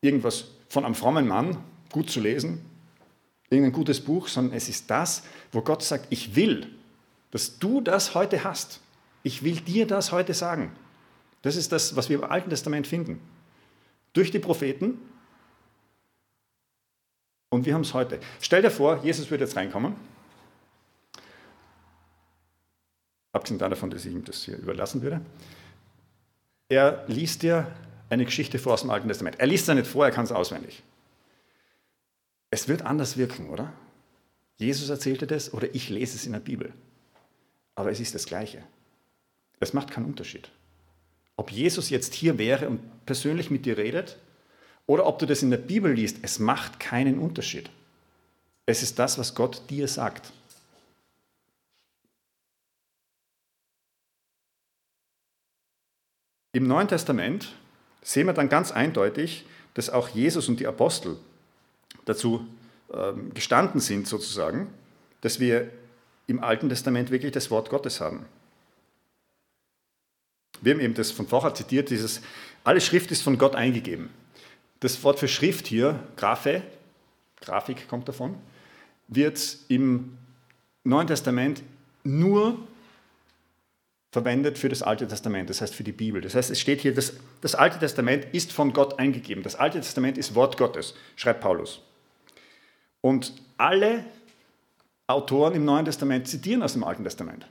irgendwas 0.00 0.44
von 0.68 0.84
einem 0.84 0.94
frommen 0.94 1.26
Mann, 1.26 1.58
gut 1.90 2.10
zu 2.10 2.20
lesen, 2.20 2.64
irgendein 3.50 3.72
gutes 3.72 4.00
Buch, 4.00 4.28
sondern 4.28 4.56
es 4.56 4.68
ist 4.68 4.90
das, 4.90 5.22
wo 5.50 5.62
Gott 5.62 5.82
sagt, 5.82 6.06
ich 6.10 6.36
will, 6.36 6.68
dass 7.30 7.58
du 7.58 7.80
das 7.80 8.14
heute 8.14 8.44
hast. 8.44 8.80
Ich 9.22 9.42
will 9.42 9.56
dir 9.56 9.86
das 9.86 10.12
heute 10.12 10.34
sagen. 10.34 10.72
Das 11.42 11.56
ist 11.56 11.72
das, 11.72 11.96
was 11.96 12.08
wir 12.08 12.18
im 12.18 12.24
Alten 12.24 12.50
Testament 12.50 12.86
finden. 12.86 13.20
Durch 14.12 14.30
die 14.30 14.38
Propheten. 14.38 14.98
Und 17.50 17.66
wir 17.66 17.74
haben 17.74 17.82
es 17.82 17.92
heute. 17.92 18.20
Stell 18.40 18.62
dir 18.62 18.70
vor, 18.70 19.02
Jesus 19.04 19.30
würde 19.30 19.44
jetzt 19.44 19.56
reinkommen. 19.56 19.96
Abgesehen 23.32 23.58
davon, 23.58 23.90
dass 23.90 24.04
ich 24.04 24.12
ihm 24.12 24.24
das 24.24 24.44
hier 24.44 24.56
überlassen 24.56 25.02
würde. 25.02 25.20
Er 26.68 27.04
liest 27.08 27.42
dir 27.42 27.74
eine 28.08 28.24
Geschichte 28.24 28.58
vor 28.58 28.74
aus 28.74 28.82
dem 28.82 28.90
Alten 28.90 29.08
Testament. 29.08 29.40
Er 29.40 29.46
liest 29.46 29.68
es 29.68 29.74
nicht 29.74 29.86
vor, 29.86 30.04
er 30.04 30.12
kann 30.12 30.24
es 30.24 30.32
auswendig. 30.32 30.82
Es 32.50 32.68
wird 32.68 32.82
anders 32.82 33.16
wirken, 33.16 33.48
oder? 33.48 33.72
Jesus 34.58 34.90
erzählte 34.90 35.26
das 35.26 35.52
oder 35.52 35.74
ich 35.74 35.88
lese 35.88 36.16
es 36.16 36.26
in 36.26 36.32
der 36.32 36.40
Bibel. 36.40 36.72
Aber 37.74 37.90
es 37.90 38.00
ist 38.00 38.14
das 38.14 38.26
Gleiche. 38.26 38.62
Es 39.60 39.72
macht 39.72 39.90
keinen 39.90 40.06
Unterschied. 40.06 40.50
Ob 41.42 41.50
Jesus 41.50 41.90
jetzt 41.90 42.14
hier 42.14 42.38
wäre 42.38 42.68
und 42.68 43.04
persönlich 43.04 43.50
mit 43.50 43.66
dir 43.66 43.76
redet 43.76 44.16
oder 44.86 45.04
ob 45.06 45.18
du 45.18 45.26
das 45.26 45.42
in 45.42 45.50
der 45.50 45.56
Bibel 45.56 45.92
liest, 45.92 46.18
es 46.22 46.38
macht 46.38 46.78
keinen 46.78 47.18
Unterschied. 47.18 47.68
Es 48.64 48.84
ist 48.84 49.00
das, 49.00 49.18
was 49.18 49.34
Gott 49.34 49.68
dir 49.68 49.88
sagt. 49.88 50.32
Im 56.52 56.68
Neuen 56.68 56.86
Testament 56.86 57.56
sehen 58.02 58.28
wir 58.28 58.34
dann 58.34 58.48
ganz 58.48 58.70
eindeutig, 58.70 59.44
dass 59.74 59.90
auch 59.90 60.10
Jesus 60.10 60.48
und 60.48 60.60
die 60.60 60.68
Apostel 60.68 61.16
dazu 62.04 62.46
ähm, 62.94 63.34
gestanden 63.34 63.80
sind, 63.80 64.06
sozusagen, 64.06 64.72
dass 65.22 65.40
wir 65.40 65.72
im 66.28 66.38
Alten 66.40 66.68
Testament 66.68 67.10
wirklich 67.10 67.32
das 67.32 67.50
Wort 67.50 67.68
Gottes 67.68 68.00
haben. 68.00 68.26
Wir 70.62 70.74
haben 70.74 70.80
eben 70.80 70.94
das 70.94 71.10
von 71.10 71.26
vorher 71.26 71.54
zitiert, 71.54 71.90
dieses, 71.90 72.22
alle 72.64 72.80
Schrift 72.80 73.10
ist 73.10 73.22
von 73.22 73.36
Gott 73.36 73.54
eingegeben. 73.54 74.08
Das 74.80 75.02
Wort 75.04 75.18
für 75.18 75.28
Schrift 75.28 75.66
hier, 75.66 76.00
Graphe, 76.16 76.62
Grafik 77.40 77.88
kommt 77.88 78.08
davon, 78.08 78.36
wird 79.08 79.58
im 79.68 80.16
Neuen 80.84 81.06
Testament 81.08 81.62
nur 82.04 82.58
verwendet 84.12 84.58
für 84.58 84.68
das 84.68 84.82
Alte 84.82 85.06
Testament, 85.08 85.50
das 85.50 85.60
heißt 85.60 85.74
für 85.74 85.84
die 85.84 85.92
Bibel. 85.92 86.20
Das 86.20 86.34
heißt, 86.34 86.50
es 86.50 86.60
steht 86.60 86.80
hier, 86.80 86.94
das, 86.94 87.14
das 87.40 87.54
Alte 87.54 87.78
Testament 87.78 88.26
ist 88.32 88.52
von 88.52 88.72
Gott 88.72 88.98
eingegeben. 88.98 89.42
Das 89.42 89.56
Alte 89.56 89.80
Testament 89.80 90.18
ist 90.18 90.34
Wort 90.34 90.58
Gottes, 90.58 90.94
schreibt 91.16 91.40
Paulus. 91.40 91.80
Und 93.00 93.34
alle 93.56 94.04
Autoren 95.06 95.54
im 95.54 95.64
Neuen 95.64 95.84
Testament 95.84 96.28
zitieren 96.28 96.62
aus 96.62 96.74
dem 96.74 96.84
Alten 96.84 97.04
Testament. 97.04 97.46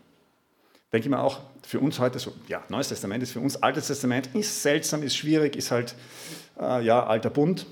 Denke 0.92 1.08
ich 1.08 1.10
mir 1.10 1.22
auch, 1.22 1.40
für 1.64 1.80
uns 1.80 2.00
heute 2.00 2.20
so, 2.20 2.34
ja, 2.48 2.64
Neues 2.70 2.90
Testament 2.90 3.24
ist 3.24 3.32
für 3.32 3.40
uns, 3.40 3.56
Altes 3.56 3.88
Testament 3.88 4.30
ist 4.34 4.62
seltsam, 4.62 5.04
ist 5.04 5.16
schwierig, 5.16 5.56
ist 5.56 5.72
halt, 5.72 5.96
äh, 6.60 6.84
ja, 6.84 7.06
alter 7.06 7.30
Bund. 7.30 7.66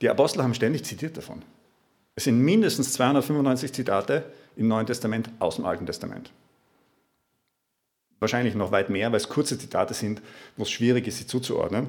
Die 0.00 0.08
Apostel 0.08 0.42
haben 0.42 0.54
ständig 0.54 0.84
zitiert 0.84 1.16
davon. 1.16 1.42
Es 2.16 2.24
sind 2.24 2.40
mindestens 2.40 2.92
295 2.94 3.72
Zitate 3.72 4.24
im 4.56 4.66
Neuen 4.68 4.86
Testament 4.86 5.30
aus 5.38 5.56
dem 5.56 5.64
Alten 5.64 5.86
Testament. 5.86 6.32
Wahrscheinlich 8.18 8.54
noch 8.54 8.72
weit 8.72 8.90
mehr, 8.90 9.10
weil 9.10 9.16
es 9.16 9.28
kurze 9.28 9.58
Zitate 9.58 9.94
sind, 9.94 10.22
wo 10.56 10.64
es 10.64 10.70
schwierig 10.70 11.06
ist, 11.06 11.18
sie 11.18 11.26
zuzuordnen. 11.26 11.88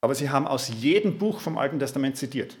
Aber 0.00 0.14
sie 0.14 0.30
haben 0.30 0.46
aus 0.46 0.68
jedem 0.68 1.18
Buch 1.18 1.40
vom 1.40 1.58
Alten 1.58 1.78
Testament 1.78 2.16
zitiert. 2.16 2.56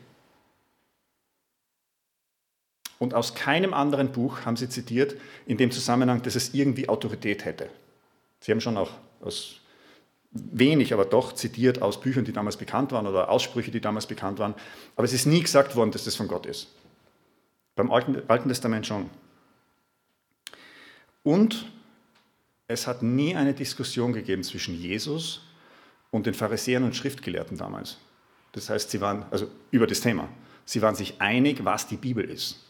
Und 2.98 3.14
aus 3.14 3.34
keinem 3.34 3.74
anderen 3.74 4.12
Buch 4.12 4.44
haben 4.44 4.56
sie 4.56 4.68
zitiert 4.68 5.16
in 5.46 5.58
dem 5.58 5.70
Zusammenhang, 5.70 6.22
dass 6.22 6.34
es 6.34 6.54
irgendwie 6.54 6.88
Autorität 6.88 7.44
hätte. 7.44 7.68
Sie 8.40 8.52
haben 8.52 8.60
schon 8.60 8.76
auch 8.76 8.90
aus 9.20 9.60
wenig, 10.30 10.92
aber 10.92 11.04
doch 11.04 11.34
zitiert 11.34 11.82
aus 11.82 12.00
Büchern, 12.00 12.24
die 12.24 12.32
damals 12.32 12.56
bekannt 12.56 12.92
waren 12.92 13.06
oder 13.06 13.30
Aussprüche, 13.30 13.70
die 13.70 13.80
damals 13.80 14.06
bekannt 14.06 14.38
waren. 14.38 14.54
Aber 14.94 15.04
es 15.04 15.12
ist 15.12 15.26
nie 15.26 15.42
gesagt 15.42 15.76
worden, 15.76 15.90
dass 15.90 16.04
das 16.04 16.16
von 16.16 16.28
Gott 16.28 16.46
ist. 16.46 16.68
Beim 17.74 17.90
Alten, 17.90 18.22
Alten 18.28 18.48
Testament 18.48 18.86
schon. 18.86 19.10
Und 21.22 21.66
es 22.68 22.86
hat 22.86 23.02
nie 23.02 23.34
eine 23.34 23.52
Diskussion 23.52 24.12
gegeben 24.12 24.42
zwischen 24.42 24.74
Jesus 24.74 25.42
und 26.10 26.26
den 26.26 26.34
Pharisäern 26.34 26.84
und 26.84 26.96
Schriftgelehrten 26.96 27.56
damals. 27.56 27.98
Das 28.52 28.70
heißt, 28.70 28.90
sie 28.90 29.00
waren, 29.00 29.26
also 29.30 29.48
über 29.70 29.86
das 29.86 30.00
Thema, 30.00 30.28
sie 30.64 30.82
waren 30.82 30.94
sich 30.94 31.20
einig, 31.20 31.64
was 31.64 31.86
die 31.86 31.96
Bibel 31.96 32.24
ist. 32.24 32.65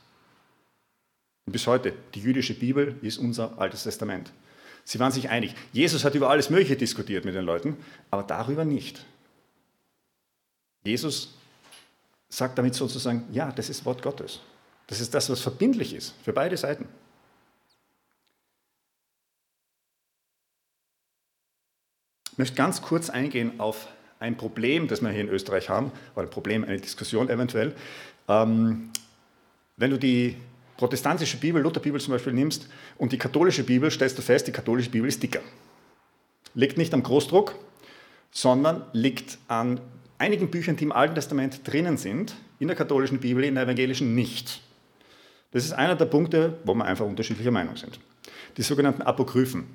Und 1.46 1.52
bis 1.52 1.66
heute, 1.66 1.94
die 2.14 2.20
jüdische 2.20 2.54
Bibel 2.54 2.96
ist 3.02 3.18
unser 3.18 3.58
Altes 3.58 3.84
Testament. 3.84 4.32
Sie 4.84 4.98
waren 4.98 5.12
sich 5.12 5.30
einig. 5.30 5.54
Jesus 5.72 6.04
hat 6.04 6.14
über 6.14 6.28
alles 6.30 6.50
Mögliche 6.50 6.76
diskutiert 6.76 7.24
mit 7.24 7.34
den 7.34 7.44
Leuten, 7.44 7.76
aber 8.10 8.22
darüber 8.22 8.64
nicht. 8.64 9.04
Jesus 10.84 11.34
sagt 12.28 12.58
damit 12.58 12.74
sozusagen, 12.74 13.24
ja, 13.32 13.50
das 13.52 13.68
ist 13.68 13.84
Wort 13.84 14.02
Gottes. 14.02 14.40
Das 14.86 15.00
ist 15.00 15.14
das, 15.14 15.30
was 15.30 15.40
verbindlich 15.40 15.94
ist 15.94 16.14
für 16.22 16.32
beide 16.32 16.56
Seiten. 16.56 16.86
Ich 22.32 22.38
möchte 22.38 22.54
ganz 22.54 22.82
kurz 22.82 23.08
eingehen 23.08 23.58
auf 23.58 23.88
ein 24.20 24.36
Problem, 24.36 24.88
das 24.88 25.00
wir 25.00 25.10
hier 25.10 25.22
in 25.22 25.28
Österreich 25.28 25.68
haben, 25.68 25.90
oder 26.14 26.26
ein 26.26 26.30
Problem, 26.30 26.64
eine 26.64 26.78
Diskussion 26.78 27.28
eventuell. 27.28 27.74
Ähm, 28.28 28.90
wenn 29.76 29.90
du 29.90 29.98
die 29.98 30.36
protestantische 30.76 31.36
Bibel, 31.38 31.62
Lutherbibel 31.62 32.00
zum 32.00 32.12
Beispiel 32.12 32.32
nimmst 32.32 32.68
und 32.98 33.12
die 33.12 33.18
katholische 33.18 33.64
Bibel, 33.64 33.90
stellst 33.90 34.18
du 34.18 34.22
fest, 34.22 34.46
die 34.46 34.52
katholische 34.52 34.90
Bibel 34.90 35.08
ist 35.08 35.22
dicker. 35.22 35.40
Liegt 36.54 36.78
nicht 36.78 36.92
am 36.94 37.02
Großdruck, 37.02 37.54
sondern 38.30 38.84
liegt 38.92 39.38
an 39.48 39.80
einigen 40.18 40.50
Büchern, 40.50 40.76
die 40.76 40.84
im 40.84 40.92
Alten 40.92 41.14
Testament 41.14 41.66
drinnen 41.66 41.96
sind, 41.96 42.34
in 42.58 42.68
der 42.68 42.76
katholischen 42.76 43.20
Bibel, 43.20 43.44
in 43.44 43.54
der 43.54 43.64
evangelischen 43.64 44.14
nicht. 44.14 44.60
Das 45.52 45.64
ist 45.64 45.72
einer 45.72 45.96
der 45.96 46.06
Punkte, 46.06 46.58
wo 46.64 46.74
wir 46.74 46.84
einfach 46.84 47.06
unterschiedlicher 47.06 47.50
Meinung 47.50 47.76
sind. 47.76 47.98
Die 48.56 48.62
sogenannten 48.62 49.02
Apokryphen. 49.02 49.66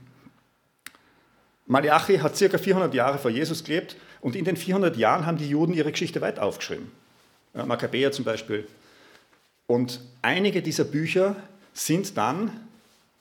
Malachi 1.65 2.17
hat 2.17 2.35
circa 2.35 2.57
400 2.57 2.93
Jahre 2.93 3.17
vor 3.17 3.31
Jesus 3.31 3.63
gelebt 3.63 3.95
und 4.19 4.35
in 4.35 4.45
den 4.45 4.57
400 4.57 4.97
Jahren 4.97 5.25
haben 5.25 5.37
die 5.37 5.49
Juden 5.49 5.73
ihre 5.73 5.91
Geschichte 5.91 6.21
weit 6.21 6.39
aufgeschrieben. 6.39 6.91
Makkabäer 7.53 8.11
zum 8.11 8.25
Beispiel, 8.25 8.67
und 9.71 10.01
einige 10.21 10.61
dieser 10.61 10.83
Bücher 10.83 11.37
sind 11.73 12.17
dann 12.17 12.51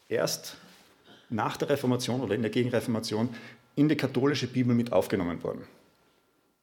erst 0.08 0.56
nach 1.28 1.56
der 1.56 1.68
Reformation 1.68 2.20
oder 2.22 2.34
in 2.34 2.42
der 2.42 2.50
Gegenreformation 2.50 3.28
in 3.76 3.88
die 3.88 3.94
katholische 3.94 4.48
Bibel 4.48 4.74
mit 4.74 4.92
aufgenommen 4.92 5.44
worden. 5.44 5.62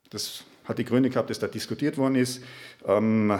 Das 0.09 0.43
hat 0.65 0.77
die 0.77 0.83
Gründe 0.83 1.09
gehabt, 1.09 1.29
dass 1.29 1.39
da 1.39 1.47
diskutiert 1.47 1.97
worden 1.97 2.15
ist 2.15 2.43
ähm, 2.85 3.39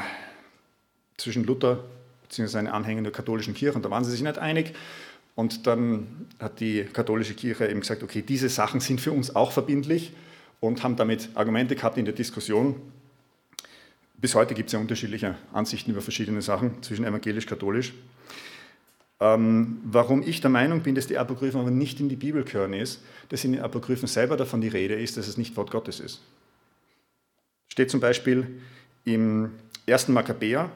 zwischen 1.18 1.44
Luther 1.44 1.84
bzw. 2.24 2.48
seinen 2.48 2.68
Anhängern 2.70 3.04
der 3.04 3.12
katholischen 3.12 3.54
Kirche 3.54 3.76
und 3.76 3.84
da 3.84 3.92
waren 3.92 4.06
sie 4.06 4.12
sich 4.12 4.22
nicht 4.22 4.38
einig. 4.38 4.74
Und 5.36 5.68
dann 5.68 6.28
hat 6.40 6.62
die 6.62 6.86
katholische 6.86 7.34
Kirche 7.34 7.68
eben 7.68 7.82
gesagt, 7.82 8.04
okay, 8.04 8.22
diese 8.22 8.48
Sachen 8.48 8.80
sind 8.80 9.02
für 9.02 9.12
uns 9.12 9.36
auch 9.36 9.52
verbindlich 9.52 10.14
und 10.62 10.82
haben 10.82 10.96
damit 10.96 11.28
Argumente 11.36 11.76
gehabt 11.76 11.98
in 11.98 12.06
der 12.06 12.14
Diskussion 12.14 12.78
bis 14.18 14.36
heute 14.36 14.54
gibt 14.56 14.68
es 14.68 14.74
ja 14.74 14.80
unterschiedliche 14.80 15.36
Ansichten 15.54 15.92
über 15.92 16.02
verschiedene 16.02 16.42
Sachen 16.42 16.82
zwischen 16.82 17.06
evangelisch-katholisch. 17.06 17.94
Ähm, 19.20 19.82
warum 19.84 20.22
ich 20.22 20.42
der 20.42 20.50
Meinung 20.50 20.82
bin, 20.82 20.96
dass 20.96 21.08
die 21.08 21.18
Apokryphen 21.18 21.60
aber 21.60 21.72
nicht 21.72 22.00
in 22.00 22.10
die 22.10 22.16
Bibel 22.16 22.44
gehören, 22.44 22.74
ist, 22.74 23.04
dass 23.30 23.44
in 23.44 23.54
den 23.54 23.62
Apokryphen 23.62 24.08
selber 24.08 24.38
davon 24.38 24.62
die 24.62 24.68
Rede 24.68 24.96
ist, 24.96 25.18
dass 25.18 25.28
es 25.28 25.38
nicht 25.38 25.56
Wort 25.56 25.72
Gottes 25.72 26.00
ist. 26.00 26.22
Steht 27.68 27.90
zum 27.90 28.00
Beispiel 28.00 28.60
im 29.06 29.52
1. 29.88 30.10
Makkabäer, 30.10 30.70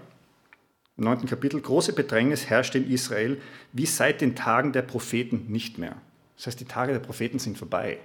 im 0.98 1.04
9. 1.04 1.26
Kapitel, 1.26 1.62
große 1.62 1.94
Bedrängnis 1.94 2.48
herrscht 2.48 2.76
in 2.76 2.90
Israel, 2.90 3.40
wie 3.74 3.86
seit 3.86 4.22
den 4.22 4.36
Tagen 4.36 4.72
der 4.72 4.82
Propheten 4.82 5.46
nicht 5.48 5.78
mehr. 5.78 5.96
Das 6.36 6.48
heißt, 6.48 6.60
die 6.60 6.66
Tage 6.66 6.94
der 6.94 7.00
Propheten 7.00 7.40
sind 7.40 7.58
vorbei. 7.58 8.00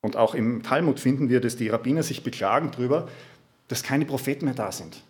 Und 0.00 0.16
auch 0.16 0.34
im 0.34 0.62
Talmud 0.62 1.00
finden 1.00 1.28
wir, 1.28 1.40
dass 1.40 1.56
die 1.56 1.68
Rabbiner 1.68 2.02
sich 2.02 2.22
beklagen 2.22 2.70
darüber, 2.72 3.08
dass 3.68 3.82
keine 3.82 4.04
Propheten 4.04 4.46
mehr 4.46 4.54
da 4.54 4.72
sind. 4.72 5.02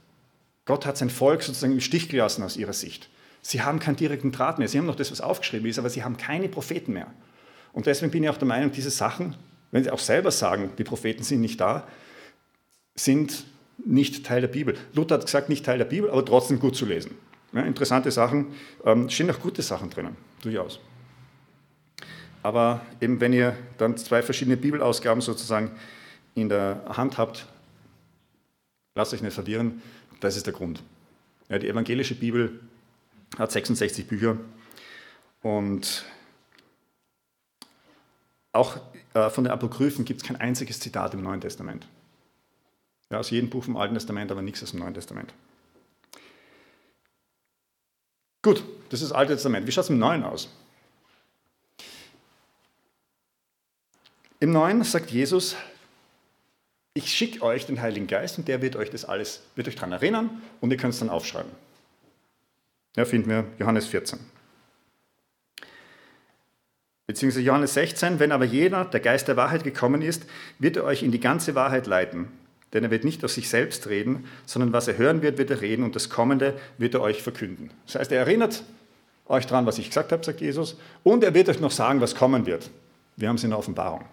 Gott 0.64 0.84
hat 0.84 0.98
sein 0.98 1.10
Volk 1.10 1.42
sozusagen 1.42 1.72
im 1.72 1.80
Stich 1.80 2.08
gelassen 2.08 2.42
aus 2.42 2.56
ihrer 2.56 2.72
Sicht. 2.72 3.08
Sie 3.40 3.62
haben 3.62 3.78
keinen 3.78 3.96
direkten 3.96 4.32
Draht 4.32 4.58
mehr. 4.58 4.68
Sie 4.68 4.78
haben 4.78 4.86
noch 4.86 4.96
das, 4.96 5.10
was 5.10 5.20
aufgeschrieben 5.20 5.68
ist, 5.68 5.78
aber 5.78 5.88
sie 5.88 6.04
haben 6.04 6.16
keine 6.16 6.48
Propheten 6.48 6.92
mehr. 6.92 7.06
Und 7.72 7.86
deswegen 7.86 8.10
bin 8.10 8.24
ich 8.24 8.30
auch 8.30 8.36
der 8.36 8.48
Meinung, 8.48 8.72
diese 8.72 8.90
Sachen, 8.90 9.36
wenn 9.70 9.84
sie 9.84 9.90
auch 9.90 9.98
selber 9.98 10.30
sagen, 10.30 10.70
die 10.76 10.84
Propheten 10.84 11.22
sind 11.22 11.40
nicht 11.40 11.60
da, 11.60 11.86
sind 12.94 13.44
nicht 13.84 14.26
Teil 14.26 14.40
der 14.40 14.48
Bibel. 14.48 14.76
Luther 14.92 15.14
hat 15.14 15.24
gesagt, 15.24 15.48
nicht 15.48 15.64
Teil 15.64 15.78
der 15.78 15.84
Bibel, 15.84 16.10
aber 16.10 16.24
trotzdem 16.24 16.58
gut 16.58 16.76
zu 16.76 16.84
lesen. 16.84 17.12
Ja, 17.52 17.62
interessante 17.62 18.10
Sachen, 18.10 18.48
ähm, 18.84 19.08
stehen 19.08 19.30
auch 19.30 19.40
gute 19.40 19.62
Sachen 19.62 19.88
drinnen, 19.88 20.16
durchaus. 20.42 20.80
Aber 22.42 22.82
eben 23.00 23.20
wenn 23.20 23.32
ihr 23.32 23.56
dann 23.78 23.96
zwei 23.96 24.22
verschiedene 24.22 24.56
Bibelausgaben 24.56 25.20
sozusagen 25.22 25.70
in 26.34 26.48
der 26.48 26.82
Hand 26.88 27.18
habt, 27.18 27.46
lasst 28.94 29.14
euch 29.14 29.22
nicht 29.22 29.34
verwirren, 29.34 29.82
das 30.20 30.36
ist 30.36 30.46
der 30.46 30.52
Grund. 30.52 30.82
Ja, 31.48 31.58
die 31.58 31.68
evangelische 31.68 32.14
Bibel 32.14 32.60
hat 33.38 33.52
66 33.52 34.06
Bücher 34.06 34.38
und 35.42 36.04
auch 38.52 38.78
äh, 39.14 39.30
von 39.30 39.44
den 39.44 39.52
Apokryphen 39.52 40.04
gibt 40.04 40.22
es 40.22 40.26
kein 40.26 40.36
einziges 40.36 40.80
Zitat 40.80 41.14
im 41.14 41.22
Neuen 41.22 41.40
Testament. 41.40 41.86
Ja, 43.10 43.18
aus 43.18 43.30
jedem 43.30 43.50
Buch 43.50 43.64
vom 43.64 43.76
Alten 43.76 43.94
Testament, 43.94 44.30
aber 44.30 44.42
nichts 44.42 44.62
aus 44.62 44.72
dem 44.72 44.80
Neuen 44.80 44.94
Testament. 44.94 45.32
Gut, 48.42 48.62
das 48.90 49.00
ist 49.00 49.10
das 49.10 49.16
Alte 49.16 49.34
Testament. 49.34 49.66
Wie 49.66 49.72
schaut 49.72 49.84
es 49.84 49.90
im 49.90 49.98
Neuen 49.98 50.24
aus? 50.24 50.48
Im 54.40 54.52
Neuen 54.52 54.84
sagt 54.84 55.10
Jesus, 55.10 55.56
ich 56.94 57.12
schicke 57.12 57.42
euch 57.42 57.66
den 57.66 57.80
Heiligen 57.80 58.06
Geist 58.06 58.38
und 58.38 58.48
der 58.48 58.62
wird 58.62 58.76
euch 58.76 58.90
das 58.90 59.04
alles, 59.04 59.42
wird 59.54 59.68
euch 59.68 59.76
daran 59.76 59.92
erinnern 59.92 60.42
und 60.60 60.70
ihr 60.70 60.76
könnt 60.76 60.94
es 60.94 61.00
dann 61.00 61.10
aufschreiben. 61.10 61.50
Ja, 62.96 63.04
finden 63.04 63.30
wir 63.30 63.44
Johannes 63.58 63.86
14. 63.86 64.18
Beziehungsweise 67.06 67.44
Johannes 67.44 67.74
16, 67.74 68.18
wenn 68.18 68.32
aber 68.32 68.44
jeder, 68.44 68.84
der 68.84 69.00
Geist 69.00 69.28
der 69.28 69.36
Wahrheit 69.36 69.64
gekommen 69.64 70.02
ist, 70.02 70.26
wird 70.58 70.76
er 70.76 70.84
euch 70.84 71.02
in 71.02 71.10
die 71.12 71.20
ganze 71.20 71.54
Wahrheit 71.54 71.86
leiten. 71.86 72.28
Denn 72.72 72.84
er 72.84 72.90
wird 72.90 73.04
nicht 73.04 73.24
aus 73.24 73.34
sich 73.34 73.48
selbst 73.48 73.88
reden, 73.88 74.26
sondern 74.44 74.74
was 74.74 74.88
er 74.88 74.98
hören 74.98 75.22
wird, 75.22 75.38
wird 75.38 75.50
er 75.50 75.62
reden 75.62 75.84
und 75.84 75.96
das 75.96 76.10
Kommende 76.10 76.58
wird 76.76 76.94
er 76.94 77.00
euch 77.00 77.22
verkünden. 77.22 77.70
Das 77.86 77.94
heißt, 77.94 78.12
er 78.12 78.20
erinnert 78.20 78.62
euch 79.26 79.46
daran, 79.46 79.64
was 79.64 79.78
ich 79.78 79.88
gesagt 79.88 80.12
habe, 80.12 80.24
sagt 80.24 80.40
Jesus, 80.40 80.76
und 81.02 81.24
er 81.24 81.32
wird 81.32 81.48
euch 81.48 81.60
noch 81.60 81.70
sagen, 81.70 82.00
was 82.00 82.14
kommen 82.14 82.44
wird. 82.44 82.68
Wir 83.16 83.28
haben 83.28 83.36
es 83.36 83.44
in 83.44 83.50
der 83.50 83.58
Offenbarung. 83.58 84.04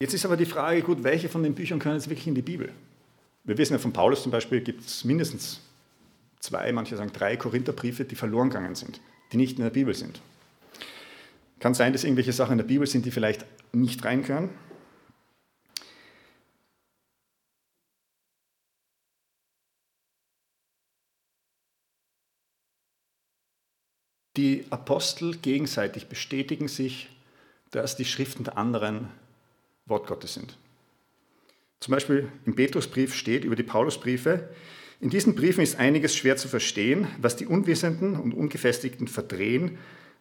Jetzt 0.00 0.14
ist 0.14 0.24
aber 0.24 0.38
die 0.38 0.46
Frage, 0.46 0.80
gut, 0.80 1.04
welche 1.04 1.28
von 1.28 1.42
den 1.42 1.54
Büchern 1.54 1.78
können 1.78 1.96
jetzt 1.96 2.08
wirklich 2.08 2.26
in 2.26 2.34
die 2.34 2.40
Bibel? 2.40 2.72
Wir 3.44 3.58
wissen 3.58 3.74
ja 3.74 3.78
von 3.78 3.92
Paulus 3.92 4.22
zum 4.22 4.32
Beispiel, 4.32 4.62
gibt 4.62 4.80
es 4.80 5.04
mindestens 5.04 5.60
zwei, 6.40 6.72
manche 6.72 6.96
sagen 6.96 7.12
drei 7.12 7.36
Korintherbriefe, 7.36 8.06
die 8.06 8.14
verloren 8.14 8.48
gegangen 8.48 8.74
sind, 8.74 8.98
die 9.30 9.36
nicht 9.36 9.58
in 9.58 9.64
der 9.64 9.70
Bibel 9.70 9.94
sind. 9.94 10.22
Kann 11.58 11.74
sein, 11.74 11.92
dass 11.92 12.04
irgendwelche 12.04 12.32
Sachen 12.32 12.52
in 12.52 12.58
der 12.58 12.64
Bibel 12.64 12.86
sind, 12.86 13.04
die 13.04 13.10
vielleicht 13.10 13.44
nicht 13.74 14.02
rein 14.02 14.24
können. 14.24 14.48
Die 24.38 24.64
Apostel 24.70 25.36
gegenseitig 25.36 26.06
bestätigen 26.06 26.68
sich, 26.68 27.10
dass 27.70 27.96
die 27.96 28.06
Schriften 28.06 28.44
der 28.44 28.56
anderen 28.56 29.10
Wort 29.90 30.06
Gottes 30.06 30.34
sind. 30.34 30.56
Zum 31.80 31.92
Beispiel 31.92 32.28
im 32.46 32.54
Petrusbrief 32.54 33.14
steht 33.14 33.44
über 33.44 33.56
die 33.56 33.62
Paulusbriefe, 33.62 34.48
in 35.00 35.08
diesen 35.08 35.34
Briefen 35.34 35.62
ist 35.62 35.78
einiges 35.78 36.14
schwer 36.14 36.36
zu 36.36 36.46
verstehen, 36.46 37.08
was 37.18 37.34
die 37.34 37.46
Unwissenden 37.46 38.16
und 38.16 38.34
Ungefestigten 38.34 39.08
verdrehen, 39.08 39.78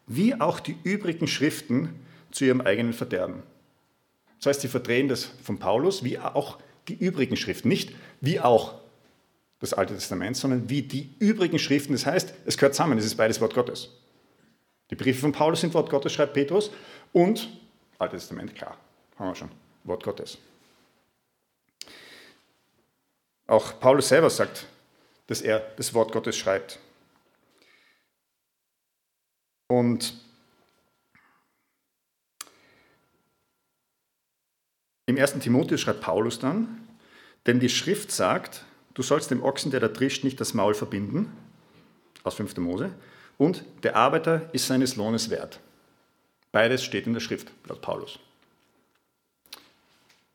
wie 0.07 0.39
auch 0.39 0.61
die 0.61 0.77
übrigen 0.83 1.27
Schriften 1.27 1.89
zu 2.31 2.45
ihrem 2.45 2.61
eigenen 2.61 2.93
Verderben. 2.93 3.43
Das 4.37 4.45
heißt, 4.47 4.61
sie 4.61 4.69
verdrehen 4.69 5.09
das 5.09 5.25
von 5.43 5.59
Paulus, 5.59 6.05
wie 6.05 6.17
auch 6.17 6.59
die 6.87 6.93
übrigen 6.93 7.35
Schriften. 7.35 7.67
Nicht 7.67 7.93
wie 8.21 8.39
auch 8.39 8.75
das 9.59 9.73
Alte 9.73 9.93
Testament, 9.93 10.37
sondern 10.37 10.69
wie 10.69 10.81
die 10.81 11.09
übrigen 11.19 11.59
Schriften. 11.59 11.91
Das 11.91 12.05
heißt, 12.05 12.33
es 12.45 12.57
gehört 12.57 12.73
zusammen, 12.73 12.97
es 12.97 13.05
ist 13.05 13.15
beides 13.15 13.41
Wort 13.41 13.53
Gottes. 13.53 13.89
Die 14.89 14.95
Briefe 14.95 15.19
von 15.19 15.33
Paulus 15.33 15.59
sind 15.59 15.73
Wort 15.73 15.89
Gottes, 15.89 16.13
schreibt 16.13 16.33
Petrus, 16.33 16.71
und 17.11 17.49
Alte 17.99 18.15
Testament, 18.15 18.55
klar. 18.55 18.77
Haben 19.19 19.29
wir 19.29 19.35
schon. 19.35 19.51
Wort 19.83 20.03
Gottes. 20.03 20.37
Auch 23.47 23.79
Paulus 23.79 24.07
selber 24.07 24.29
sagt, 24.29 24.65
dass 25.27 25.41
er 25.41 25.59
das 25.75 25.93
Wort 25.93 26.11
Gottes 26.11 26.37
schreibt. 26.37 26.79
Und 29.67 30.13
im 35.05 35.17
1. 35.17 35.39
Timotheus 35.39 35.81
schreibt 35.81 36.01
Paulus 36.01 36.39
dann, 36.39 36.87
denn 37.45 37.59
die 37.59 37.69
Schrift 37.69 38.11
sagt, 38.11 38.65
du 38.93 39.01
sollst 39.01 39.31
dem 39.31 39.43
Ochsen, 39.43 39.71
der 39.71 39.79
da 39.79 39.89
trischt, 39.89 40.23
nicht 40.23 40.39
das 40.39 40.53
Maul 40.53 40.73
verbinden, 40.73 41.35
aus 42.23 42.35
5. 42.35 42.57
Mose, 42.57 42.93
und 43.37 43.63
der 43.83 43.95
Arbeiter 43.95 44.49
ist 44.53 44.67
seines 44.67 44.95
Lohnes 44.95 45.29
wert. 45.29 45.59
Beides 46.51 46.83
steht 46.83 47.07
in 47.07 47.13
der 47.13 47.19
Schrift, 47.19 47.51
laut 47.67 47.81
Paulus. 47.81 48.19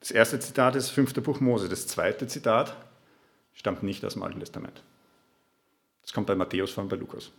Das 0.05 0.11
erste 0.11 0.39
Zitat 0.39 0.77
ist 0.77 0.89
das 0.89 0.95
fünfte 0.95 1.23
Buch 1.23 1.41
Mose. 1.41 1.67
Das 1.67 1.87
zweite 1.87 2.27
Zitat 2.27 2.77
stammt 3.55 3.83
nicht 3.83 4.05
aus 4.05 4.13
dem 4.13 4.23
Alten 4.23 4.39
Testament. 4.39 4.83
Das 6.03 6.13
kommt 6.13 6.27
bei 6.27 6.35
Matthäus 6.35 6.73
vor 6.73 6.83
und 6.83 6.91
bei 6.91 6.97
Lukas. 6.97 7.31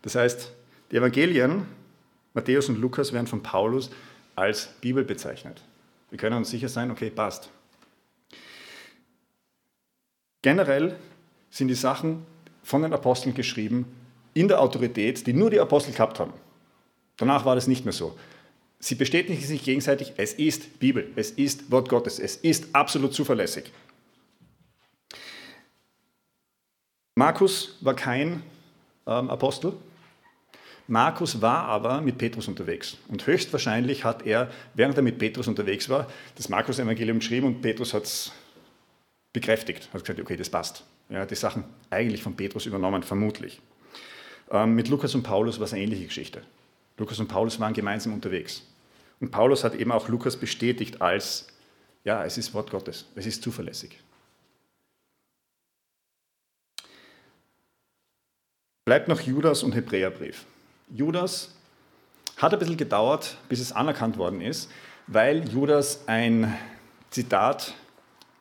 Das 0.00 0.14
heißt, 0.14 0.50
die 0.90 0.96
Evangelien, 0.96 1.66
Matthäus 2.32 2.70
und 2.70 2.78
Lukas, 2.78 3.12
werden 3.12 3.26
von 3.26 3.42
Paulus 3.42 3.90
als 4.36 4.68
Bibel 4.80 5.04
bezeichnet. 5.04 5.62
Wir 6.08 6.16
können 6.16 6.38
uns 6.38 6.48
sicher 6.48 6.70
sein, 6.70 6.90
okay, 6.90 7.10
passt. 7.10 7.50
Generell 10.40 10.96
sind 11.50 11.68
die 11.68 11.74
Sachen 11.74 12.24
von 12.62 12.80
den 12.80 12.94
Aposteln 12.94 13.34
geschrieben 13.34 13.84
in 14.32 14.48
der 14.48 14.62
Autorität, 14.62 15.26
die 15.26 15.34
nur 15.34 15.50
die 15.50 15.60
Apostel 15.60 15.92
gehabt 15.92 16.20
haben. 16.20 16.32
Danach 17.18 17.44
war 17.44 17.54
das 17.54 17.66
nicht 17.66 17.84
mehr 17.84 17.92
so. 17.92 18.16
Sie 18.80 18.94
bestätigen 18.94 19.40
sich 19.40 19.64
gegenseitig, 19.64 20.12
es 20.16 20.34
ist 20.34 20.78
Bibel, 20.78 21.10
es 21.16 21.32
ist 21.32 21.70
Wort 21.70 21.88
Gottes, 21.88 22.20
es 22.20 22.36
ist 22.36 22.74
absolut 22.74 23.12
zuverlässig. 23.12 23.72
Markus 27.16 27.76
war 27.80 27.94
kein 27.94 28.44
ähm, 29.06 29.28
Apostel. 29.28 29.72
Markus 30.86 31.42
war 31.42 31.64
aber 31.64 32.00
mit 32.00 32.16
Petrus 32.16 32.46
unterwegs. 32.46 32.96
Und 33.08 33.26
höchstwahrscheinlich 33.26 34.04
hat 34.04 34.24
er, 34.24 34.50
während 34.74 34.96
er 34.96 35.02
mit 35.02 35.18
Petrus 35.18 35.48
unterwegs 35.48 35.88
war, 35.88 36.06
das 36.36 36.48
Markus-Evangelium 36.48 37.18
geschrieben 37.18 37.48
und 37.48 37.60
Petrus 37.60 37.92
hat 37.92 38.04
es 38.04 38.32
bekräftigt. 39.32 39.88
Hat 39.92 40.02
gesagt, 40.02 40.20
okay, 40.20 40.36
das 40.36 40.48
passt. 40.48 40.84
Er 41.08 41.22
hat 41.22 41.30
die 41.32 41.34
Sachen 41.34 41.64
eigentlich 41.90 42.22
von 42.22 42.36
Petrus 42.36 42.66
übernommen, 42.66 43.02
vermutlich. 43.02 43.60
Ähm, 44.50 44.76
mit 44.76 44.88
Lukas 44.88 45.14
und 45.14 45.24
Paulus 45.24 45.58
war 45.58 45.64
es 45.64 45.72
eine 45.72 45.82
ähnliche 45.82 46.06
Geschichte. 46.06 46.42
Lukas 46.98 47.18
und 47.20 47.28
Paulus 47.28 47.58
waren 47.60 47.72
gemeinsam 47.72 48.12
unterwegs. 48.12 48.62
Und 49.20 49.30
Paulus 49.30 49.64
hat 49.64 49.74
eben 49.74 49.92
auch 49.92 50.08
Lukas 50.08 50.36
bestätigt 50.36 51.00
als, 51.00 51.48
ja, 52.04 52.24
es 52.24 52.38
ist 52.38 52.54
Wort 52.54 52.70
Gottes, 52.70 53.06
es 53.14 53.26
ist 53.26 53.42
zuverlässig. 53.42 53.98
Bleibt 58.84 59.08
noch 59.08 59.20
Judas 59.20 59.62
und 59.62 59.74
Hebräerbrief. 59.74 60.44
Judas 60.90 61.54
hat 62.36 62.52
ein 62.52 62.58
bisschen 62.58 62.76
gedauert, 62.76 63.36
bis 63.48 63.60
es 63.60 63.72
anerkannt 63.72 64.16
worden 64.16 64.40
ist, 64.40 64.70
weil 65.06 65.48
Judas 65.48 66.04
ein 66.06 66.56
Zitat 67.10 67.74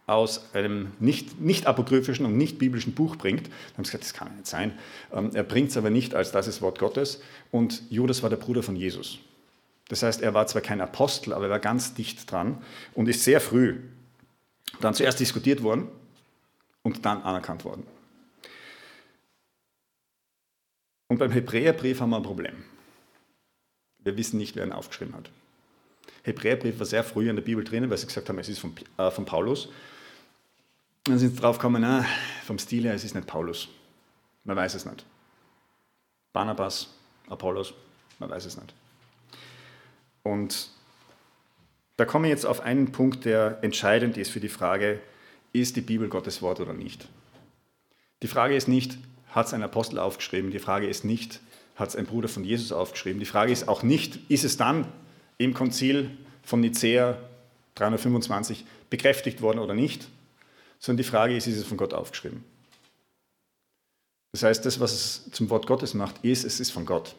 aus 0.07 0.53
einem 0.53 0.93
nicht, 0.99 1.39
nicht 1.39 1.67
apokryphischen 1.67 2.25
und 2.25 2.37
nicht 2.37 2.57
biblischen 2.57 2.93
Buch 2.93 3.17
bringt. 3.17 3.47
Dann 3.47 3.77
haben 3.77 3.85
sie 3.85 3.91
gesagt, 3.91 4.05
das 4.05 4.13
kann 4.13 4.33
nicht 4.35 4.47
sein. 4.47 4.77
Ähm, 5.13 5.31
er 5.33 5.43
bringt 5.43 5.69
es 5.69 5.77
aber 5.77 5.89
nicht 5.89 6.15
als 6.15 6.31
das 6.31 6.47
ist 6.47 6.61
Wort 6.61 6.79
Gottes. 6.79 7.21
Und 7.51 7.83
Judas 7.89 8.23
war 8.23 8.29
der 8.29 8.37
Bruder 8.37 8.63
von 8.63 8.75
Jesus. 8.75 9.19
Das 9.89 10.03
heißt, 10.03 10.21
er 10.21 10.33
war 10.33 10.47
zwar 10.47 10.61
kein 10.61 10.81
Apostel, 10.81 11.33
aber 11.33 11.45
er 11.45 11.51
war 11.51 11.59
ganz 11.59 11.93
dicht 11.93 12.29
dran 12.31 12.61
und 12.93 13.07
ist 13.07 13.23
sehr 13.23 13.39
früh 13.39 13.79
dann 14.81 14.93
zuerst 14.93 15.19
diskutiert 15.19 15.63
worden 15.63 15.87
und 16.83 17.05
dann 17.05 17.21
anerkannt 17.23 17.65
worden. 17.65 17.85
Und 21.07 21.19
beim 21.19 21.31
Hebräerbrief 21.31 22.01
haben 22.01 22.09
wir 22.09 22.17
ein 22.17 22.23
Problem. 22.23 22.63
Wir 23.99 24.17
wissen 24.17 24.37
nicht, 24.37 24.55
wer 24.55 24.65
ihn 24.65 24.71
aufgeschrieben 24.71 25.15
hat. 25.15 25.31
Hebräerbrief 26.23 26.79
war 26.79 26.85
sehr 26.85 27.03
früh 27.03 27.29
in 27.29 27.35
der 27.35 27.43
Bibel 27.43 27.63
drinnen, 27.63 27.89
weil 27.89 27.97
sie 27.97 28.07
gesagt 28.07 28.27
haben, 28.27 28.39
es 28.39 28.49
ist 28.49 28.59
von, 28.59 28.73
äh, 28.97 29.09
von 29.09 29.25
Paulus. 29.25 29.69
Dann 31.07 31.19
sind 31.19 31.35
sie 31.35 31.41
drauf 31.41 31.57
gekommen, 31.57 31.81
na, 31.81 32.05
vom 32.45 32.59
Stil 32.59 32.83
her, 32.83 32.93
es 32.93 33.05
ist 33.05 33.15
nicht 33.15 33.27
Paulus. 33.27 33.69
Man 34.43 34.57
weiß 34.57 34.73
es 34.73 34.85
nicht. 34.85 35.05
Barnabas, 36.33 36.89
Apollos, 37.29 37.73
man 38.19 38.29
weiß 38.29 38.45
es 38.45 38.57
nicht. 38.57 38.73
Und 40.23 40.69
da 41.95 42.03
komme 42.03 42.27
ich 42.27 42.31
jetzt 42.31 42.45
auf 42.45 42.59
einen 42.59 42.91
Punkt, 42.91 43.23
der 43.23 43.59
entscheidend 43.61 44.17
ist 44.17 44.31
für 44.31 44.41
die 44.41 44.49
Frage, 44.49 44.99
ist 45.53 45.77
die 45.77 45.81
Bibel 45.81 46.09
Gottes 46.09 46.41
Wort 46.41 46.59
oder 46.59 46.73
nicht? 46.73 47.07
Die 48.21 48.27
Frage 48.27 48.55
ist 48.55 48.67
nicht, 48.67 48.97
hat 49.31 49.47
es 49.47 49.53
ein 49.53 49.63
Apostel 49.63 49.99
aufgeschrieben? 49.99 50.51
Die 50.51 50.59
Frage 50.59 50.87
ist 50.87 51.05
nicht, 51.05 51.39
hat 51.77 51.89
es 51.89 51.95
ein 51.95 52.05
Bruder 52.05 52.27
von 52.27 52.43
Jesus 52.43 52.73
aufgeschrieben? 52.73 53.19
Die 53.19 53.25
Frage 53.25 53.53
ist 53.53 53.69
auch 53.69 53.81
nicht, 53.81 54.19
ist 54.29 54.43
es 54.43 54.57
dann 54.57 54.91
im 55.37 55.53
Konzil 55.53 56.11
von 56.43 56.59
Nicäa 56.59 57.17
325 57.75 58.65
bekräftigt 58.89 59.41
worden 59.41 59.59
oder 59.59 59.73
nicht? 59.73 60.09
Sondern 60.79 60.97
die 60.97 61.09
Frage 61.09 61.35
ist, 61.35 61.47
ist 61.47 61.57
es 61.57 61.65
von 61.65 61.77
Gott 61.77 61.93
aufgeschrieben? 61.93 62.43
Das 64.31 64.43
heißt, 64.43 64.65
das, 64.65 64.79
was 64.79 64.93
es 64.93 65.31
zum 65.31 65.49
Wort 65.49 65.65
Gottes 65.67 65.93
macht, 65.93 66.23
ist, 66.23 66.43
es 66.43 66.59
ist 66.59 66.71
von 66.71 66.85
Gott. 66.85 67.15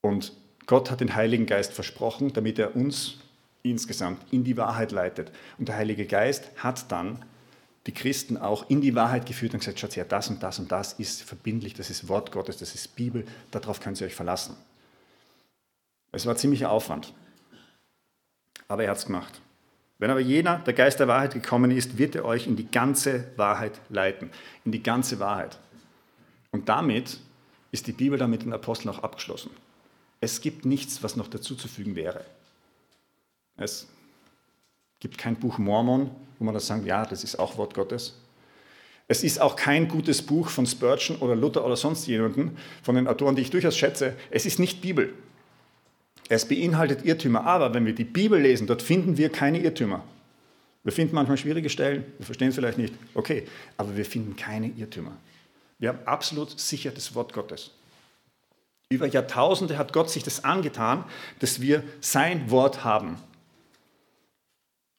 Und 0.00 0.32
Gott 0.66 0.90
hat 0.90 1.00
den 1.00 1.14
Heiligen 1.14 1.46
Geist 1.46 1.72
versprochen, 1.72 2.32
damit 2.32 2.58
er 2.58 2.76
uns 2.76 3.16
insgesamt 3.62 4.22
in 4.32 4.44
die 4.44 4.56
Wahrheit 4.56 4.92
leitet. 4.92 5.32
Und 5.58 5.68
der 5.68 5.76
Heilige 5.76 6.06
Geist 6.06 6.50
hat 6.56 6.90
dann 6.90 7.24
die 7.86 7.92
Christen 7.92 8.36
auch 8.36 8.68
in 8.68 8.80
die 8.80 8.94
Wahrheit 8.94 9.26
geführt 9.26 9.54
und 9.54 9.60
gesagt, 9.60 9.80
schaut 9.80 9.96
her, 9.96 10.04
das 10.04 10.28
und 10.28 10.42
das 10.42 10.58
und 10.58 10.70
das 10.70 10.92
ist 10.94 11.22
verbindlich, 11.22 11.74
das 11.74 11.90
ist 11.90 12.08
Wort 12.08 12.32
Gottes, 12.32 12.58
das 12.58 12.74
ist 12.74 12.94
Bibel, 12.96 13.24
darauf 13.50 13.80
könnt 13.80 14.00
ihr 14.00 14.06
euch 14.06 14.14
verlassen. 14.14 14.56
Es 16.12 16.26
war 16.26 16.36
ziemlicher 16.36 16.70
Aufwand, 16.70 17.14
aber 18.68 18.84
er 18.84 18.90
hat 18.90 18.98
es 18.98 19.06
gemacht. 19.06 19.40
Wenn 19.98 20.10
aber 20.10 20.20
jener, 20.20 20.60
der 20.60 20.74
Geist 20.74 21.00
der 21.00 21.08
Wahrheit 21.08 21.34
gekommen 21.34 21.72
ist, 21.72 21.98
wird 21.98 22.14
er 22.14 22.24
euch 22.24 22.46
in 22.46 22.56
die 22.56 22.70
ganze 22.70 23.32
Wahrheit 23.36 23.80
leiten, 23.88 24.30
in 24.64 24.70
die 24.70 24.82
ganze 24.82 25.18
Wahrheit. 25.18 25.58
Und 26.52 26.68
damit 26.68 27.18
ist 27.72 27.86
die 27.88 27.92
Bibel 27.92 28.18
dann 28.18 28.30
mit 28.30 28.42
den 28.42 28.52
Aposteln 28.52 28.94
auch 28.94 29.02
abgeschlossen. 29.02 29.50
Es 30.20 30.40
gibt 30.40 30.64
nichts, 30.64 31.02
was 31.02 31.16
noch 31.16 31.28
dazuzufügen 31.28 31.96
wäre. 31.96 32.24
Es 33.56 33.88
gibt 35.00 35.18
kein 35.18 35.36
Buch 35.36 35.58
Mormon, 35.58 36.10
wo 36.38 36.44
man 36.44 36.54
das 36.54 36.68
sagt, 36.68 36.86
ja, 36.86 37.04
das 37.04 37.24
ist 37.24 37.38
auch 37.38 37.56
Wort 37.56 37.74
Gottes. 37.74 38.14
Es 39.08 39.24
ist 39.24 39.40
auch 39.40 39.56
kein 39.56 39.88
gutes 39.88 40.22
Buch 40.22 40.48
von 40.48 40.66
Spurgeon 40.66 41.18
oder 41.18 41.34
Luther 41.34 41.64
oder 41.64 41.76
sonst 41.76 42.06
jemanden, 42.06 42.56
von 42.82 42.94
den 42.94 43.08
Autoren, 43.08 43.34
die 43.34 43.42
ich 43.42 43.50
durchaus 43.50 43.76
schätze. 43.76 44.14
Es 44.30 44.46
ist 44.46 44.58
nicht 44.58 44.80
Bibel. 44.80 45.14
Es 46.28 46.46
beinhaltet 46.46 47.04
Irrtümer, 47.04 47.44
aber 47.44 47.72
wenn 47.72 47.86
wir 47.86 47.94
die 47.94 48.04
Bibel 48.04 48.40
lesen, 48.40 48.66
dort 48.66 48.82
finden 48.82 49.16
wir 49.16 49.30
keine 49.30 49.60
Irrtümer. 49.60 50.04
Wir 50.84 50.92
finden 50.92 51.14
manchmal 51.14 51.36
schwierige 51.36 51.70
Stellen, 51.70 52.04
wir 52.18 52.26
verstehen 52.26 52.48
es 52.48 52.54
vielleicht 52.54 52.78
nicht, 52.78 52.94
okay, 53.14 53.46
aber 53.76 53.96
wir 53.96 54.04
finden 54.04 54.36
keine 54.36 54.68
Irrtümer. 54.68 55.12
Wir 55.78 55.90
haben 55.90 56.00
absolut 56.04 56.58
sicher 56.58 56.90
das 56.90 57.14
Wort 57.14 57.32
Gottes. 57.32 57.72
Über 58.90 59.06
Jahrtausende 59.06 59.76
hat 59.76 59.92
Gott 59.92 60.10
sich 60.10 60.22
das 60.22 60.44
angetan, 60.44 61.04
dass 61.40 61.60
wir 61.60 61.82
sein 62.00 62.50
Wort 62.50 62.84
haben. 62.84 63.18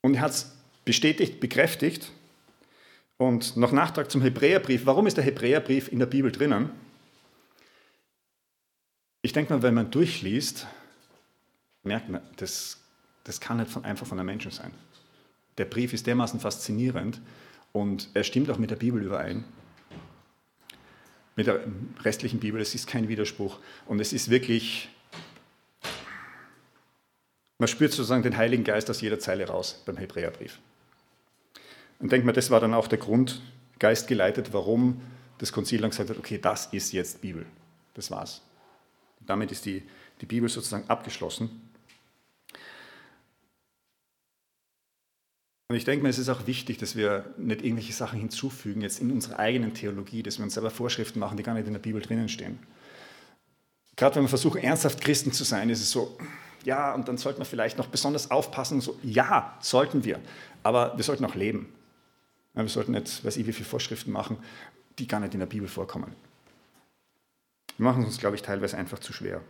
Und 0.01 0.15
er 0.15 0.21
hat 0.21 0.31
es 0.31 0.55
bestätigt, 0.85 1.39
bekräftigt. 1.39 2.11
Und 3.17 3.57
noch 3.57 3.71
Nachtrag 3.71 4.09
zum 4.09 4.21
Hebräerbrief. 4.21 4.85
Warum 4.85 5.07
ist 5.07 5.17
der 5.17 5.23
Hebräerbrief 5.23 5.91
in 5.91 5.99
der 5.99 6.05
Bibel 6.05 6.31
drinnen? 6.31 6.69
Ich 9.21 9.33
denke 9.33 9.53
mal, 9.53 9.61
wenn 9.61 9.73
man 9.73 9.91
durchliest, 9.91 10.67
merkt 11.83 12.09
man, 12.09 12.21
das, 12.37 12.77
das 13.23 13.39
kann 13.39 13.57
nicht 13.57 13.71
von, 13.71 13.85
einfach 13.85 14.07
von 14.07 14.19
einem 14.19 14.27
Menschen 14.27 14.51
sein. 14.51 14.71
Der 15.57 15.65
Brief 15.65 15.93
ist 15.93 16.07
dermaßen 16.07 16.39
faszinierend 16.39 17.21
und 17.71 18.09
er 18.13 18.23
stimmt 18.23 18.49
auch 18.49 18.57
mit 18.57 18.71
der 18.71 18.75
Bibel 18.75 19.01
überein 19.01 19.43
mit 21.39 21.47
der 21.47 21.61
restlichen 22.03 22.41
Bibel. 22.41 22.59
Es 22.59 22.75
ist 22.75 22.85
kein 22.85 23.07
Widerspruch. 23.07 23.59
Und 23.85 24.01
es 24.01 24.11
ist 24.11 24.29
wirklich, 24.29 24.89
man 27.57 27.69
spürt 27.69 27.93
sozusagen 27.93 28.23
den 28.23 28.35
Heiligen 28.35 28.65
Geist 28.65 28.89
aus 28.89 28.99
jeder 28.99 29.19
Zeile 29.19 29.47
raus 29.47 29.81
beim 29.85 29.95
Hebräerbrief. 29.95 30.59
Und 31.99 32.11
denkt 32.11 32.25
mir, 32.25 32.33
das 32.33 32.51
war 32.51 32.59
dann 32.59 32.73
auch 32.73 32.89
der 32.89 32.97
Grund, 32.97 33.41
Geist 33.79 34.09
geleitet, 34.09 34.51
warum 34.51 35.01
das 35.37 35.53
Konzil 35.53 35.79
dann 35.79 35.91
gesagt 35.91 36.09
hat, 36.09 36.17
okay, 36.17 36.39
das 36.39 36.65
ist 36.73 36.91
jetzt 36.91 37.21
Bibel. 37.21 37.45
Das 37.93 38.11
war's. 38.11 38.41
damit 39.25 39.53
ist 39.53 39.65
die, 39.65 39.83
die 40.19 40.25
Bibel 40.25 40.49
sozusagen 40.49 40.89
abgeschlossen. 40.89 41.68
Und 45.69 45.75
ich 45.75 45.85
denke 45.85 46.01
mir, 46.01 46.09
es 46.09 46.17
ist 46.17 46.29
auch 46.29 46.47
wichtig, 46.47 46.79
dass 46.79 46.95
wir 46.95 47.31
nicht 47.37 47.61
irgendwelche 47.61 47.93
Sachen 47.93 48.19
hinzufügen, 48.19 48.81
jetzt 48.81 48.99
in 48.99 49.11
unserer 49.11 49.37
eigenen 49.37 49.75
Theologie, 49.75 50.23
dass 50.23 50.39
wir 50.39 50.43
uns 50.43 50.55
selber 50.55 50.71
Vorschriften 50.71 51.19
machen, 51.19 51.37
die 51.37 51.43
gar 51.43 51.53
nicht 51.53 51.67
in 51.67 51.73
der 51.73 51.79
Bibel 51.79 52.01
drinnen 52.01 52.27
stehen. 52.27 52.57
Gerade 53.95 54.15
wenn 54.15 54.23
wir 54.23 54.29
versuchen, 54.29 54.63
ernsthaft 54.63 54.99
Christen 54.99 55.31
zu 55.31 55.43
sein, 55.43 55.69
ist 55.69 55.81
es 55.81 55.91
so, 55.91 56.17
ja, 56.65 56.95
und 56.95 57.07
dann 57.07 57.17
sollten 57.17 57.39
wir 57.39 57.45
vielleicht 57.45 57.77
noch 57.77 57.85
besonders 57.85 58.31
aufpassen. 58.31 58.81
So, 58.81 58.97
ja, 59.03 59.57
sollten 59.59 60.03
wir, 60.03 60.19
aber 60.63 60.97
wir 60.97 61.03
sollten 61.03 61.23
auch 61.23 61.35
leben. 61.35 61.71
wir 62.55 62.67
sollten 62.67 62.93
nicht, 62.93 63.23
weiß 63.23 63.37
ich, 63.37 63.45
wie 63.45 63.53
viele 63.53 63.69
Vorschriften 63.69 64.11
machen, 64.11 64.37
die 64.97 65.05
gar 65.05 65.19
nicht 65.19 65.35
in 65.35 65.39
der 65.39 65.47
Bibel 65.47 65.67
vorkommen. 65.67 66.15
Wir 67.77 67.83
machen 67.83 68.01
es 68.01 68.07
uns, 68.07 68.17
glaube 68.17 68.35
ich, 68.35 68.41
teilweise 68.41 68.75
einfach 68.75 68.97
zu 68.97 69.13
schwer. 69.13 69.41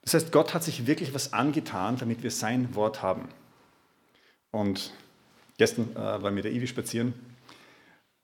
Das 0.00 0.14
heißt, 0.14 0.32
Gott 0.32 0.54
hat 0.54 0.64
sich 0.64 0.86
wirklich 0.86 1.12
was 1.12 1.34
angetan, 1.34 1.98
damit 1.98 2.22
wir 2.22 2.30
sein 2.30 2.74
Wort 2.74 3.02
haben. 3.02 3.28
Und 4.54 4.92
gestern 5.58 5.90
äh, 5.96 6.22
war 6.22 6.30
mit 6.30 6.44
der 6.44 6.52
Ivi 6.52 6.68
spazieren 6.68 7.12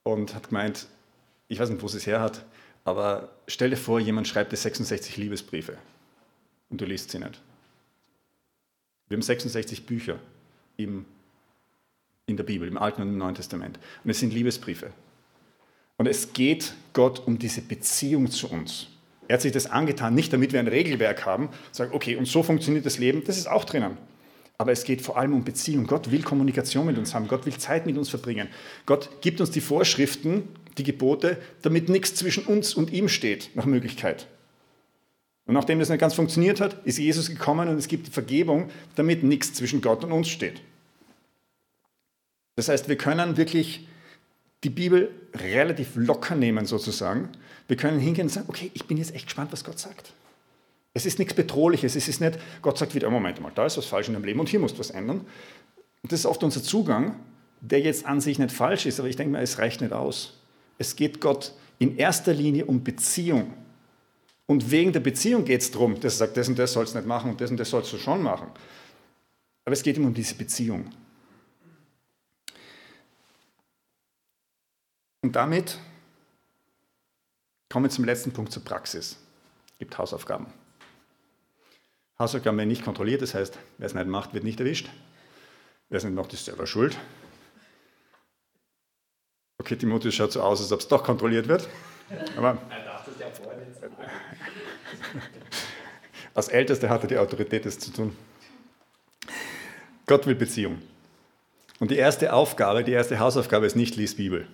und 0.05 0.33
hat 0.33 0.51
gemeint, 0.51 0.87
ich 1.49 1.59
weiß 1.59 1.71
nicht, 1.71 1.83
wo 1.83 1.88
sie 1.88 1.97
es 1.97 2.07
her 2.07 2.21
hat, 2.21 2.45
aber 2.85 3.31
stell 3.49 3.71
dir 3.71 3.77
vor, 3.77 3.99
jemand 3.99 4.29
schreibt 4.29 4.53
dir 4.53 4.57
66 4.57 5.16
Liebesbriefe 5.16 5.77
und 6.69 6.81
du 6.81 6.85
liest 6.85 7.11
sie 7.11 7.19
nicht. 7.19 7.43
Wir 9.09 9.16
haben 9.16 9.23
66 9.23 9.87
Bücher 9.87 10.21
im, 10.77 11.05
in 12.27 12.37
der 12.37 12.45
Bibel, 12.45 12.69
im 12.69 12.79
Alten 12.79 13.03
und 13.03 13.09
im 13.09 13.19
Neuen 13.19 13.35
Testament. 13.35 13.81
Und 14.05 14.11
es 14.11 14.21
sind 14.21 14.33
Liebesbriefe. 14.33 14.93
Und 15.97 16.07
es 16.07 16.33
geht 16.33 16.75
Gott 16.93 17.27
um 17.27 17.40
diese 17.40 17.61
Beziehung 17.61 18.31
zu 18.31 18.49
uns. 18.49 18.87
Er 19.27 19.35
hat 19.35 19.43
sich 19.43 19.51
das 19.51 19.66
angetan, 19.66 20.14
nicht 20.14 20.33
damit 20.33 20.53
wir 20.53 20.61
ein 20.61 20.69
Regelwerk 20.69 21.27
haben, 21.27 21.49
sagen, 21.73 21.90
okay, 21.93 22.14
und 22.14 22.27
so 22.27 22.45
funktioniert 22.45 22.87
das 22.87 22.99
Leben, 22.99 23.25
das 23.25 23.37
ist 23.37 23.49
auch 23.49 23.64
drinnen. 23.64 23.99
Aber 24.61 24.73
es 24.73 24.85
geht 24.85 25.01
vor 25.01 25.16
allem 25.16 25.33
um 25.33 25.42
Beziehung. 25.42 25.87
Gott 25.87 26.11
will 26.11 26.20
Kommunikation 26.23 26.85
mit 26.85 26.99
uns 26.99 27.14
haben. 27.14 27.29
Gott 27.29 27.46
will 27.46 27.57
Zeit 27.57 27.87
mit 27.87 27.96
uns 27.96 28.11
verbringen. 28.11 28.46
Gott 28.85 29.09
gibt 29.23 29.40
uns 29.40 29.51
die 29.51 29.62
Vorschriften, 29.62 30.51
die 30.77 30.83
Gebote, 30.83 31.38
damit 31.62 31.88
nichts 31.88 32.14
zwischen 32.14 32.44
uns 32.44 32.75
und 32.75 32.92
ihm 32.92 33.09
steht, 33.09 33.57
nach 33.57 33.64
Möglichkeit. 33.64 34.27
Und 35.46 35.55
nachdem 35.55 35.79
das 35.79 35.88
nicht 35.88 35.99
ganz 35.99 36.12
funktioniert 36.12 36.61
hat, 36.61 36.77
ist 36.85 36.99
Jesus 36.99 37.31
gekommen 37.31 37.70
und 37.70 37.79
es 37.79 37.88
gibt 37.88 38.09
die 38.09 38.11
Vergebung, 38.11 38.68
damit 38.96 39.25
nichts 39.25 39.55
zwischen 39.55 39.81
Gott 39.81 40.05
und 40.05 40.12
uns 40.12 40.29
steht. 40.29 40.61
Das 42.57 42.68
heißt, 42.68 42.87
wir 42.87 42.96
können 42.96 43.38
wirklich 43.38 43.88
die 44.62 44.68
Bibel 44.68 45.11
relativ 45.37 45.92
locker 45.94 46.35
nehmen 46.35 46.66
sozusagen. 46.66 47.31
Wir 47.66 47.79
können 47.79 47.99
hingehen 47.99 48.27
und 48.27 48.31
sagen, 48.31 48.51
okay, 48.51 48.70
ich 48.75 48.85
bin 48.85 48.99
jetzt 48.99 49.14
echt 49.14 49.25
gespannt, 49.25 49.53
was 49.53 49.64
Gott 49.64 49.79
sagt. 49.79 50.12
Es 50.92 51.07
ist 51.07 51.18
nichts 51.18 51.35
Bedrohliches. 51.35 51.94
Es 51.96 52.09
ist 52.09 52.20
nicht, 52.20 52.38
Gott 52.62 52.79
sagt 52.79 52.94
wieder, 52.94 53.11
Moment 53.11 53.40
mal, 53.40 53.53
da 53.55 53.66
ist 53.66 53.76
was 53.76 53.87
falsch 53.87 54.09
in 54.09 54.14
deinem 54.14 54.24
Leben 54.24 54.40
und 54.40 54.48
hier 54.48 54.61
musst 54.61 54.76
du 54.76 54.81
was 54.81 54.90
ändern. 54.90 55.20
Und 56.03 56.12
das 56.12 56.20
ist 56.20 56.26
oft 56.26 56.42
unser 56.42 56.62
Zugang, 56.62 57.16
der 57.61 57.81
jetzt 57.81 58.07
an 58.07 58.20
sich 58.20 58.38
nicht 58.38 58.53
falsch 58.53 58.87
ist, 58.87 58.98
aber 58.98 59.09
ich 59.09 59.16
denke 59.16 59.33
mal, 59.33 59.42
es 59.42 59.59
reicht 59.59 59.81
nicht 59.81 59.92
aus. 59.92 60.38
Es 60.79 60.96
geht 60.96 61.20
Gott 61.20 61.53
in 61.79 61.96
erster 61.96 62.33
Linie 62.33 62.64
um 62.66 62.83
Beziehung. 62.83 63.53
Und 64.46 64.70
wegen 64.70 64.92
der 64.92 65.00
Beziehung 65.00 65.44
geht 65.44 65.61
es 65.61 65.70
darum, 65.70 65.94
dass 66.00 66.14
er 66.14 66.26
sagt, 66.26 66.37
das 66.37 66.48
und 66.48 66.59
das 66.59 66.72
sollst 66.72 66.94
du 66.94 66.98
nicht 66.98 67.07
machen 67.07 67.31
und 67.31 67.40
das 67.40 67.50
und 67.50 67.57
das 67.57 67.70
sollst 67.70 67.92
du 67.92 67.98
schon 67.98 68.22
machen. 68.22 68.48
Aber 69.64 69.72
es 69.74 69.83
geht 69.83 69.96
ihm 69.96 70.07
um 70.07 70.14
diese 70.14 70.35
Beziehung. 70.35 70.90
Und 75.22 75.37
damit 75.37 75.79
kommen 77.68 77.85
wir 77.85 77.90
zum 77.90 78.05
letzten 78.05 78.33
Punkt 78.33 78.50
zur 78.50 78.64
Praxis. 78.64 79.18
Es 79.72 79.79
gibt 79.79 79.96
Hausaufgaben. 79.96 80.46
Hausaufgaben 82.20 82.59
werden 82.59 82.68
nicht 82.68 82.85
kontrolliert, 82.85 83.22
das 83.22 83.35
heißt, 83.35 83.59
wer 83.78 83.87
es 83.87 83.94
nicht 83.94 84.06
macht, 84.06 84.35
wird 84.35 84.44
nicht 84.44 84.61
erwischt. 84.61 84.90
Wer 85.88 85.96
es 85.96 86.04
nicht 86.04 86.14
macht, 86.14 86.33
ist 86.35 86.44
selber 86.44 86.66
schuld. 86.66 86.96
Okay, 89.59 89.74
Timotheus 89.74 90.14
schaut 90.14 90.30
so 90.30 90.42
aus, 90.42 90.61
als 90.61 90.70
ob 90.70 90.80
es 90.80 90.88
doch 90.88 91.02
kontrolliert 91.02 91.48
wird. 91.48 91.66
Aber 92.37 92.59
als 96.35 96.48
Ältester 96.48 96.90
hat 96.90 97.02
er 97.02 97.09
die 97.09 97.16
Autorität, 97.16 97.64
das 97.64 97.78
zu 97.78 97.90
tun. 97.90 98.14
Gott 100.06 100.26
will 100.26 100.35
Beziehung. 100.35 100.83
Und 101.78 101.90
die 101.90 101.96
erste 101.96 102.35
Aufgabe, 102.35 102.85
die 102.85 102.92
erste 102.92 103.18
Hausaufgabe 103.18 103.64
ist 103.64 103.76
nicht, 103.76 103.96
lies 103.96 104.14
Bibel. 104.14 104.46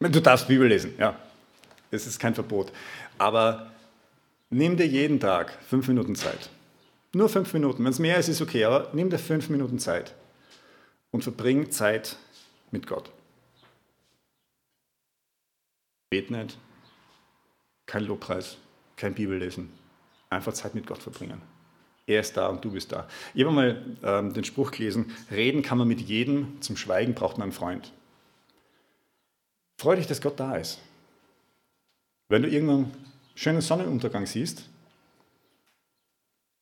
Du 0.00 0.20
darfst 0.20 0.48
Bibel 0.48 0.68
lesen, 0.68 0.94
ja. 0.98 1.18
Es 1.90 2.06
ist 2.06 2.18
kein 2.18 2.34
Verbot. 2.34 2.72
Aber 3.16 3.72
nimm 4.50 4.76
dir 4.76 4.86
jeden 4.86 5.20
Tag 5.20 5.52
fünf 5.68 5.88
Minuten 5.88 6.14
Zeit. 6.14 6.50
Nur 7.12 7.28
fünf 7.28 7.52
Minuten. 7.52 7.84
Wenn 7.84 7.90
es 7.90 7.98
mehr 7.98 8.18
ist, 8.18 8.28
ist 8.28 8.42
okay, 8.42 8.64
aber 8.64 8.90
nimm 8.92 9.10
dir 9.10 9.18
fünf 9.18 9.48
Minuten 9.48 9.78
Zeit 9.78 10.14
und 11.10 11.22
verbring 11.22 11.70
Zeit 11.70 12.16
mit 12.70 12.86
Gott. 12.86 13.10
Bet 16.10 16.30
nicht, 16.30 16.58
kein 17.86 18.04
Lobpreis, 18.04 18.58
kein 18.96 19.14
Bibellesen. 19.14 19.72
Einfach 20.30 20.52
Zeit 20.52 20.74
mit 20.74 20.86
Gott 20.86 20.98
verbringen. 20.98 21.40
Er 22.06 22.20
ist 22.20 22.36
da 22.36 22.48
und 22.48 22.64
du 22.64 22.70
bist 22.70 22.92
da. 22.92 23.08
Ich 23.34 23.42
habe 23.44 23.54
mal 23.54 23.84
ähm, 24.02 24.32
den 24.32 24.44
Spruch 24.44 24.70
gelesen, 24.70 25.12
reden 25.30 25.62
kann 25.62 25.78
man 25.78 25.88
mit 25.88 26.00
jedem, 26.00 26.60
zum 26.60 26.76
Schweigen 26.76 27.14
braucht 27.14 27.38
man 27.38 27.44
einen 27.44 27.52
Freund. 27.52 27.92
Freu 29.78 29.96
dich, 29.96 30.06
dass 30.06 30.20
Gott 30.20 30.38
da 30.38 30.56
ist. 30.56 30.78
Wenn 32.28 32.42
du 32.42 32.48
irgendwann 32.48 32.92
schönen 33.36 33.60
Sonnenuntergang 33.60 34.26
siehst, 34.26 34.64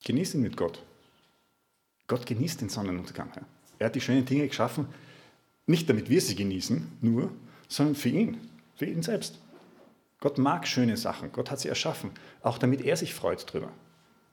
genieß 0.04 0.34
ihn 0.34 0.42
mit 0.42 0.58
Gott. 0.58 0.82
Gott 2.06 2.26
genießt 2.26 2.60
den 2.60 2.68
Sonnenuntergang. 2.68 3.32
Er 3.78 3.86
hat 3.86 3.94
die 3.94 4.02
schönen 4.02 4.26
Dinge 4.26 4.46
geschaffen, 4.46 4.86
nicht 5.66 5.88
damit 5.88 6.10
wir 6.10 6.20
sie 6.20 6.34
genießen, 6.34 6.98
nur, 7.00 7.32
sondern 7.68 7.94
für 7.94 8.10
ihn, 8.10 8.38
für 8.76 8.84
ihn 8.84 9.02
selbst. 9.02 9.38
Gott 10.20 10.36
mag 10.36 10.66
schöne 10.66 10.96
Sachen. 10.96 11.32
Gott 11.32 11.50
hat 11.50 11.60
sie 11.60 11.68
erschaffen, 11.68 12.10
auch 12.42 12.58
damit 12.58 12.82
er 12.82 12.96
sich 12.96 13.14
freut 13.14 13.50
drüber. 13.50 13.72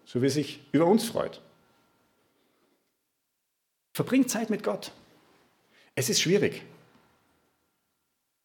So 0.06 0.22
wie 0.22 0.26
er 0.26 0.32
sich 0.32 0.60
über 0.72 0.86
uns 0.86 1.06
freut. 1.06 1.42
Verbringt 3.94 4.30
Zeit 4.30 4.50
mit 4.50 4.64
Gott. 4.64 4.92
Es 5.96 6.10
ist 6.10 6.22
schwierig. 6.22 6.64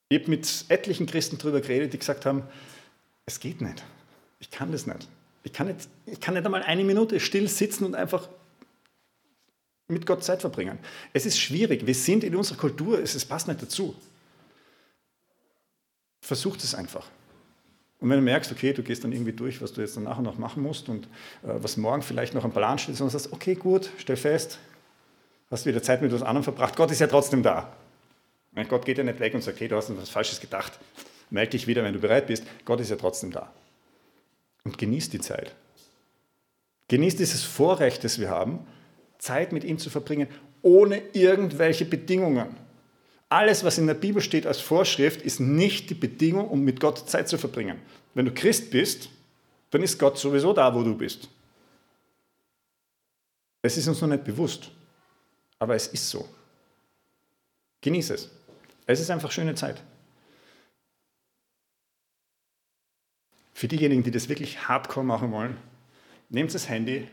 Ich 0.08 0.20
habe 0.20 0.30
mit 0.30 0.64
etlichen 0.68 1.06
Christen 1.06 1.38
darüber 1.38 1.60
geredet, 1.60 1.92
die 1.92 1.98
gesagt 1.98 2.26
haben, 2.26 2.44
es 3.26 3.40
geht 3.40 3.60
nicht. 3.60 3.84
Ich 4.38 4.50
kann 4.50 4.72
das 4.72 4.86
nicht. 4.86 5.08
Ich 5.42 5.52
kann 5.52 5.66
nicht, 5.66 5.88
ich 6.06 6.20
kann 6.20 6.34
nicht 6.34 6.46
einmal 6.46 6.62
eine 6.62 6.84
Minute 6.84 7.20
still 7.20 7.48
sitzen 7.48 7.84
und 7.84 7.94
einfach 7.94 8.28
mit 9.88 10.06
Gott 10.06 10.24
Zeit 10.24 10.40
verbringen. 10.40 10.78
Es 11.12 11.26
ist 11.26 11.38
schwierig. 11.38 11.86
Wir 11.86 11.94
sind 11.94 12.24
in 12.24 12.34
unserer 12.34 12.58
Kultur, 12.58 12.98
es 12.98 13.24
passt 13.24 13.46
nicht 13.46 13.62
dazu. 13.62 13.94
Versucht 16.20 16.64
es 16.64 16.74
einfach. 16.74 17.06
Und 18.00 18.10
wenn 18.10 18.18
du 18.18 18.24
merkst, 18.24 18.50
okay, 18.52 18.72
du 18.72 18.82
gehst 18.82 19.04
dann 19.04 19.12
irgendwie 19.12 19.32
durch, 19.32 19.62
was 19.62 19.72
du 19.72 19.80
jetzt 19.80 19.96
dann 19.96 20.04
nachher 20.04 20.22
noch 20.22 20.38
machen 20.38 20.62
musst 20.62 20.88
und 20.88 21.06
äh, 21.06 21.08
was 21.42 21.76
morgen 21.76 22.02
vielleicht 22.02 22.34
noch 22.34 22.44
am 22.44 22.52
Plan 22.52 22.78
steht, 22.78 22.96
sondern 22.96 23.18
sagst, 23.18 23.32
okay, 23.32 23.54
gut, 23.54 23.90
stell 23.98 24.16
fest, 24.16 24.58
hast 25.50 25.64
wieder 25.64 25.82
Zeit 25.82 26.02
mit 26.02 26.10
etwas 26.10 26.26
anderem 26.26 26.44
verbracht, 26.44 26.76
Gott 26.76 26.90
ist 26.90 27.00
ja 27.00 27.06
trotzdem 27.06 27.42
da. 27.42 27.72
Gott 28.68 28.84
geht 28.84 28.98
ja 28.98 29.04
nicht 29.04 29.20
weg 29.20 29.34
und 29.34 29.42
sagt, 29.42 29.56
okay, 29.56 29.68
du 29.68 29.76
hast 29.76 29.90
etwas 29.90 30.08
Falsches 30.08 30.40
gedacht, 30.40 30.78
melde 31.30 31.52
dich 31.52 31.66
wieder, 31.66 31.82
wenn 31.82 31.92
du 31.92 32.00
bereit 32.00 32.26
bist. 32.26 32.44
Gott 32.64 32.80
ist 32.80 32.90
ja 32.90 32.96
trotzdem 32.96 33.32
da. 33.32 33.52
Und 34.64 34.78
genieß 34.78 35.10
die 35.10 35.20
Zeit. 35.20 35.54
Genieß 36.88 37.16
dieses 37.16 37.42
Vorrecht, 37.42 38.04
das 38.04 38.18
wir 38.18 38.30
haben, 38.30 38.66
Zeit 39.18 39.52
mit 39.52 39.64
ihm 39.64 39.78
zu 39.78 39.90
verbringen, 39.90 40.28
ohne 40.62 41.02
irgendwelche 41.12 41.84
Bedingungen. 41.84 42.56
Alles, 43.28 43.64
was 43.64 43.78
in 43.78 43.86
der 43.86 43.94
Bibel 43.94 44.22
steht 44.22 44.46
als 44.46 44.60
Vorschrift, 44.60 45.22
ist 45.22 45.40
nicht 45.40 45.90
die 45.90 45.94
Bedingung, 45.94 46.48
um 46.48 46.62
mit 46.62 46.78
Gott 46.78 47.08
Zeit 47.08 47.28
zu 47.28 47.38
verbringen. 47.38 47.80
Wenn 48.14 48.26
du 48.26 48.32
Christ 48.32 48.70
bist, 48.70 49.08
dann 49.70 49.82
ist 49.82 49.98
Gott 49.98 50.16
sowieso 50.18 50.52
da, 50.52 50.74
wo 50.74 50.82
du 50.82 50.96
bist. 50.96 51.28
Es 53.62 53.76
ist 53.76 53.88
uns 53.88 54.00
noch 54.00 54.08
nicht 54.08 54.22
bewusst, 54.22 54.70
aber 55.58 55.74
es 55.74 55.88
ist 55.88 56.08
so. 56.08 56.28
Genieße 57.80 58.14
es. 58.14 58.30
Es 58.86 59.00
ist 59.00 59.10
einfach 59.10 59.32
schöne 59.32 59.56
Zeit. 59.56 59.82
Für 63.56 63.68
diejenigen, 63.68 64.02
die 64.02 64.10
das 64.10 64.28
wirklich 64.28 64.68
hardcore 64.68 65.06
machen 65.06 65.32
wollen, 65.32 65.56
nehmt 66.28 66.54
das 66.54 66.68
Handy, 66.68 67.08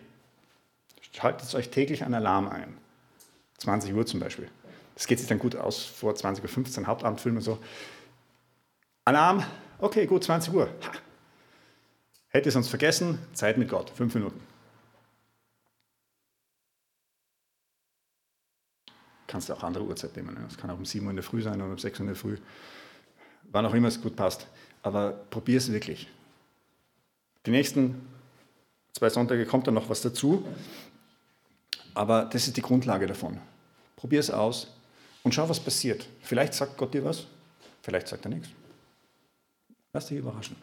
schaltet 1.13 1.55
euch 1.55 1.69
täglich 1.69 2.03
einen 2.03 2.15
Alarm 2.15 2.49
ein. 2.49 2.77
20 3.59 3.93
Uhr 3.93 4.05
zum 4.05 4.19
Beispiel. 4.19 4.49
Das 4.93 5.07
geht 5.07 5.19
sich 5.19 5.29
dann 5.29 5.39
gut 5.39 5.55
aus 5.55 5.85
vor 5.85 6.11
20.15 6.11 6.81
Uhr, 6.81 6.87
Hauptabendfilm 6.87 7.37
und 7.37 7.43
so. 7.43 7.59
Alarm, 9.05 9.45
okay, 9.79 10.05
gut, 10.05 10.25
20 10.25 10.53
Uhr. 10.53 10.65
Ha. 10.65 10.91
Hätte 12.27 12.53
uns 12.57 12.67
vergessen, 12.67 13.19
Zeit 13.31 13.57
mit 13.57 13.69
Gott, 13.69 13.91
fünf 13.91 14.13
Minuten. 14.13 14.41
Kannst 19.27 19.47
du 19.47 19.53
auch 19.53 19.63
andere 19.63 19.85
Uhrzeit 19.85 20.13
nehmen. 20.17 20.37
Es 20.49 20.57
kann 20.57 20.69
auch 20.71 20.77
um 20.77 20.83
7 20.83 21.05
Uhr 21.05 21.11
in 21.11 21.15
der 21.15 21.23
Früh 21.23 21.41
sein 21.41 21.61
oder 21.61 21.71
um 21.71 21.77
6 21.77 21.99
Uhr 21.99 22.01
in 22.01 22.07
der 22.07 22.17
Früh. 22.17 22.37
Wann 23.43 23.65
auch 23.65 23.73
immer 23.73 23.87
es 23.87 24.01
gut 24.01 24.17
passt. 24.17 24.45
Aber 24.81 25.13
probier 25.29 25.59
es 25.59 25.71
wirklich. 25.71 26.09
Die 27.45 27.51
nächsten 27.51 28.07
zwei 28.93 29.09
Sonntage 29.09 29.45
kommt 29.45 29.67
dann 29.67 29.73
noch 29.73 29.89
was 29.89 30.01
dazu. 30.01 30.45
Aber 31.93 32.25
das 32.25 32.47
ist 32.47 32.57
die 32.57 32.61
Grundlage 32.61 33.05
davon. 33.05 33.39
Probier 33.95 34.19
es 34.19 34.31
aus 34.31 34.67
und 35.23 35.33
schau, 35.33 35.47
was 35.49 35.59
passiert. 35.59 36.07
Vielleicht 36.21 36.53
sagt 36.53 36.77
Gott 36.77 36.93
dir 36.93 37.03
was, 37.03 37.27
vielleicht 37.81 38.07
sagt 38.07 38.25
er 38.25 38.29
nichts. 38.29 38.49
Lass 39.93 40.07
dich 40.07 40.17
überraschen. 40.17 40.55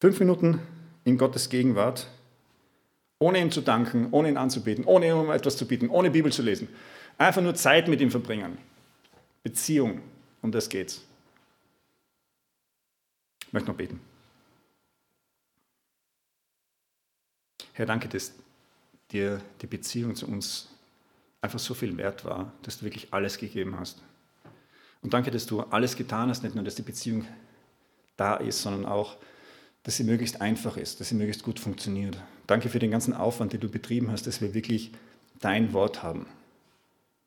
Fünf 0.00 0.18
Minuten 0.20 0.60
in 1.04 1.18
Gottes 1.18 1.48
Gegenwart, 1.48 2.08
ohne 3.18 3.40
ihm 3.40 3.50
zu 3.50 3.60
danken, 3.60 4.08
ohne 4.10 4.28
ihn 4.28 4.36
anzubeten, 4.36 4.84
ohne 4.84 5.08
ihm 5.08 5.30
etwas 5.30 5.56
zu 5.56 5.66
bieten, 5.66 5.88
ohne 5.90 6.10
Bibel 6.10 6.32
zu 6.32 6.42
lesen. 6.42 6.68
Einfach 7.16 7.42
nur 7.42 7.54
Zeit 7.54 7.88
mit 7.88 8.00
ihm 8.00 8.10
verbringen. 8.10 8.58
Beziehung, 9.42 10.02
um 10.42 10.52
das 10.52 10.68
geht's. 10.68 11.02
Ich 13.46 13.52
möchte 13.52 13.70
noch 13.70 13.76
beten. 13.76 14.00
Herr, 17.78 17.86
danke, 17.86 18.08
dass 18.08 18.32
dir 19.12 19.40
die 19.62 19.68
Beziehung 19.68 20.16
zu 20.16 20.26
uns 20.26 20.66
einfach 21.40 21.60
so 21.60 21.74
viel 21.74 21.96
wert 21.96 22.24
war, 22.24 22.52
dass 22.62 22.80
du 22.80 22.84
wirklich 22.84 23.14
alles 23.14 23.38
gegeben 23.38 23.78
hast. 23.78 24.02
Und 25.00 25.14
danke, 25.14 25.30
dass 25.30 25.46
du 25.46 25.60
alles 25.60 25.94
getan 25.94 26.28
hast, 26.28 26.42
nicht 26.42 26.56
nur, 26.56 26.64
dass 26.64 26.74
die 26.74 26.82
Beziehung 26.82 27.24
da 28.16 28.34
ist, 28.34 28.62
sondern 28.62 28.84
auch, 28.84 29.16
dass 29.84 29.96
sie 29.96 30.02
möglichst 30.02 30.40
einfach 30.40 30.76
ist, 30.76 30.98
dass 30.98 31.10
sie 31.10 31.14
möglichst 31.14 31.44
gut 31.44 31.60
funktioniert. 31.60 32.20
Danke 32.48 32.68
für 32.68 32.80
den 32.80 32.90
ganzen 32.90 33.14
Aufwand, 33.14 33.52
den 33.52 33.60
du 33.60 33.68
betrieben 33.68 34.10
hast, 34.10 34.26
dass 34.26 34.40
wir 34.40 34.54
wirklich 34.54 34.90
dein 35.38 35.72
Wort 35.72 36.02
haben. 36.02 36.26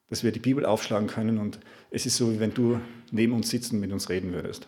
Dass 0.09 0.21
wir 0.21 0.33
die 0.33 0.39
Bibel 0.39 0.65
aufschlagen 0.65 1.07
können 1.07 1.37
und 1.37 1.61
es 1.91 2.05
ist 2.05 2.17
so, 2.17 2.29
wie 2.29 2.41
wenn 2.41 2.53
du 2.53 2.81
neben 3.09 3.31
uns 3.31 3.49
sitzen 3.49 3.75
und 3.75 3.79
mit 3.79 3.93
uns 3.93 4.09
reden 4.09 4.33
würdest. 4.33 4.67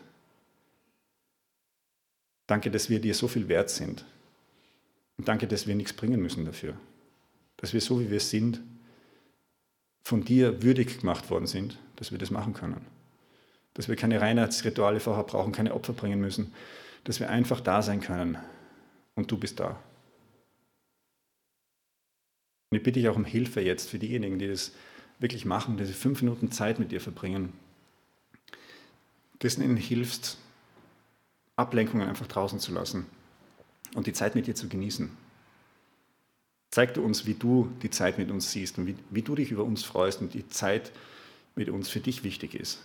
Danke, 2.48 2.72
dass 2.72 2.90
wir 2.90 3.02
dir 3.02 3.14
so 3.14 3.28
viel 3.28 3.50
wert 3.50 3.70
sind. 3.70 4.06
Und 5.18 5.28
danke, 5.28 5.48
dass 5.48 5.68
wir 5.68 5.76
nichts 5.76 5.94
bringen 5.94 6.22
müssen 6.22 6.46
dafür. 6.46 6.76
Dass 7.58 7.74
wir 7.74 7.82
so, 7.82 8.00
wie 8.00 8.10
wir 8.10 8.20
sind, 8.20 8.62
von 10.04 10.24
dir 10.24 10.64
würdig 10.64 11.00
gemacht 11.00 11.30
worden 11.30 11.48
sind, 11.48 11.78
dass 11.96 12.12
wir 12.12 12.18
das 12.18 12.32
machen 12.32 12.54
können. 12.54 12.86
Dass 13.74 13.88
wir 13.88 13.96
keine 13.96 14.20
Reinheitsrituale 14.20 15.00
vorher 15.00 15.24
brauchen, 15.24 15.54
keine 15.54 15.74
Opfer 15.74 15.94
bringen 15.94 16.20
müssen, 16.20 16.54
dass 17.04 17.20
wir 17.20 17.30
einfach 17.30 17.62
da 17.62 17.82
sein 17.82 18.02
können 18.02 18.38
und 19.16 19.32
du 19.32 19.38
bist 19.38 19.60
da. 19.60 19.80
Und 22.70 22.78
ich 22.78 22.84
bitte 22.84 23.00
dich 23.00 23.08
auch 23.08 23.16
um 23.16 23.26
Hilfe 23.26 23.62
jetzt 23.62 23.90
für 23.90 24.00
diejenigen, 24.00 24.40
die 24.40 24.48
das 24.48 24.74
wirklich 25.20 25.46
machen, 25.46 25.78
diese 25.78 25.94
fünf 25.94 26.22
Minuten 26.22 26.52
Zeit 26.52 26.80
mit 26.80 26.92
dir 26.92 27.00
verbringen, 27.00 27.54
dass 29.40 29.56
du 29.56 29.64
ihnen 29.64 29.78
hilfst, 29.78 30.38
Ablenkungen 31.56 32.08
einfach 32.08 32.28
draußen 32.28 32.60
zu 32.60 32.74
lassen 32.74 33.06
und 33.96 34.08
die 34.08 34.14
Zeit 34.14 34.36
mit 34.36 34.48
dir 34.48 34.56
zu 34.56 34.68
genießen. 34.68 35.10
Zeig 36.72 36.94
du 36.96 37.04
uns, 37.04 37.26
wie 37.26 37.36
du 37.36 37.72
die 37.84 37.92
Zeit 37.92 38.18
mit 38.18 38.32
uns 38.32 38.52
siehst 38.52 38.78
und 38.78 38.88
wie, 38.88 38.96
wie 39.12 39.22
du 39.22 39.36
dich 39.36 39.52
über 39.52 39.64
uns 39.64 39.84
freust 39.84 40.22
und 40.22 40.34
die 40.34 40.48
Zeit 40.50 40.92
mit 41.56 41.70
uns 41.70 41.90
für 41.90 42.00
dich 42.00 42.24
wichtig 42.24 42.56
ist. 42.56 42.80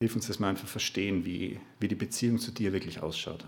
Hilf 0.00 0.14
uns, 0.14 0.26
dass 0.26 0.38
wir 0.38 0.46
einfach 0.46 0.68
verstehen, 0.68 1.24
wie, 1.24 1.58
wie 1.80 1.88
die 1.88 1.94
Beziehung 1.94 2.38
zu 2.38 2.52
dir 2.52 2.72
wirklich 2.72 3.02
ausschaut. 3.02 3.44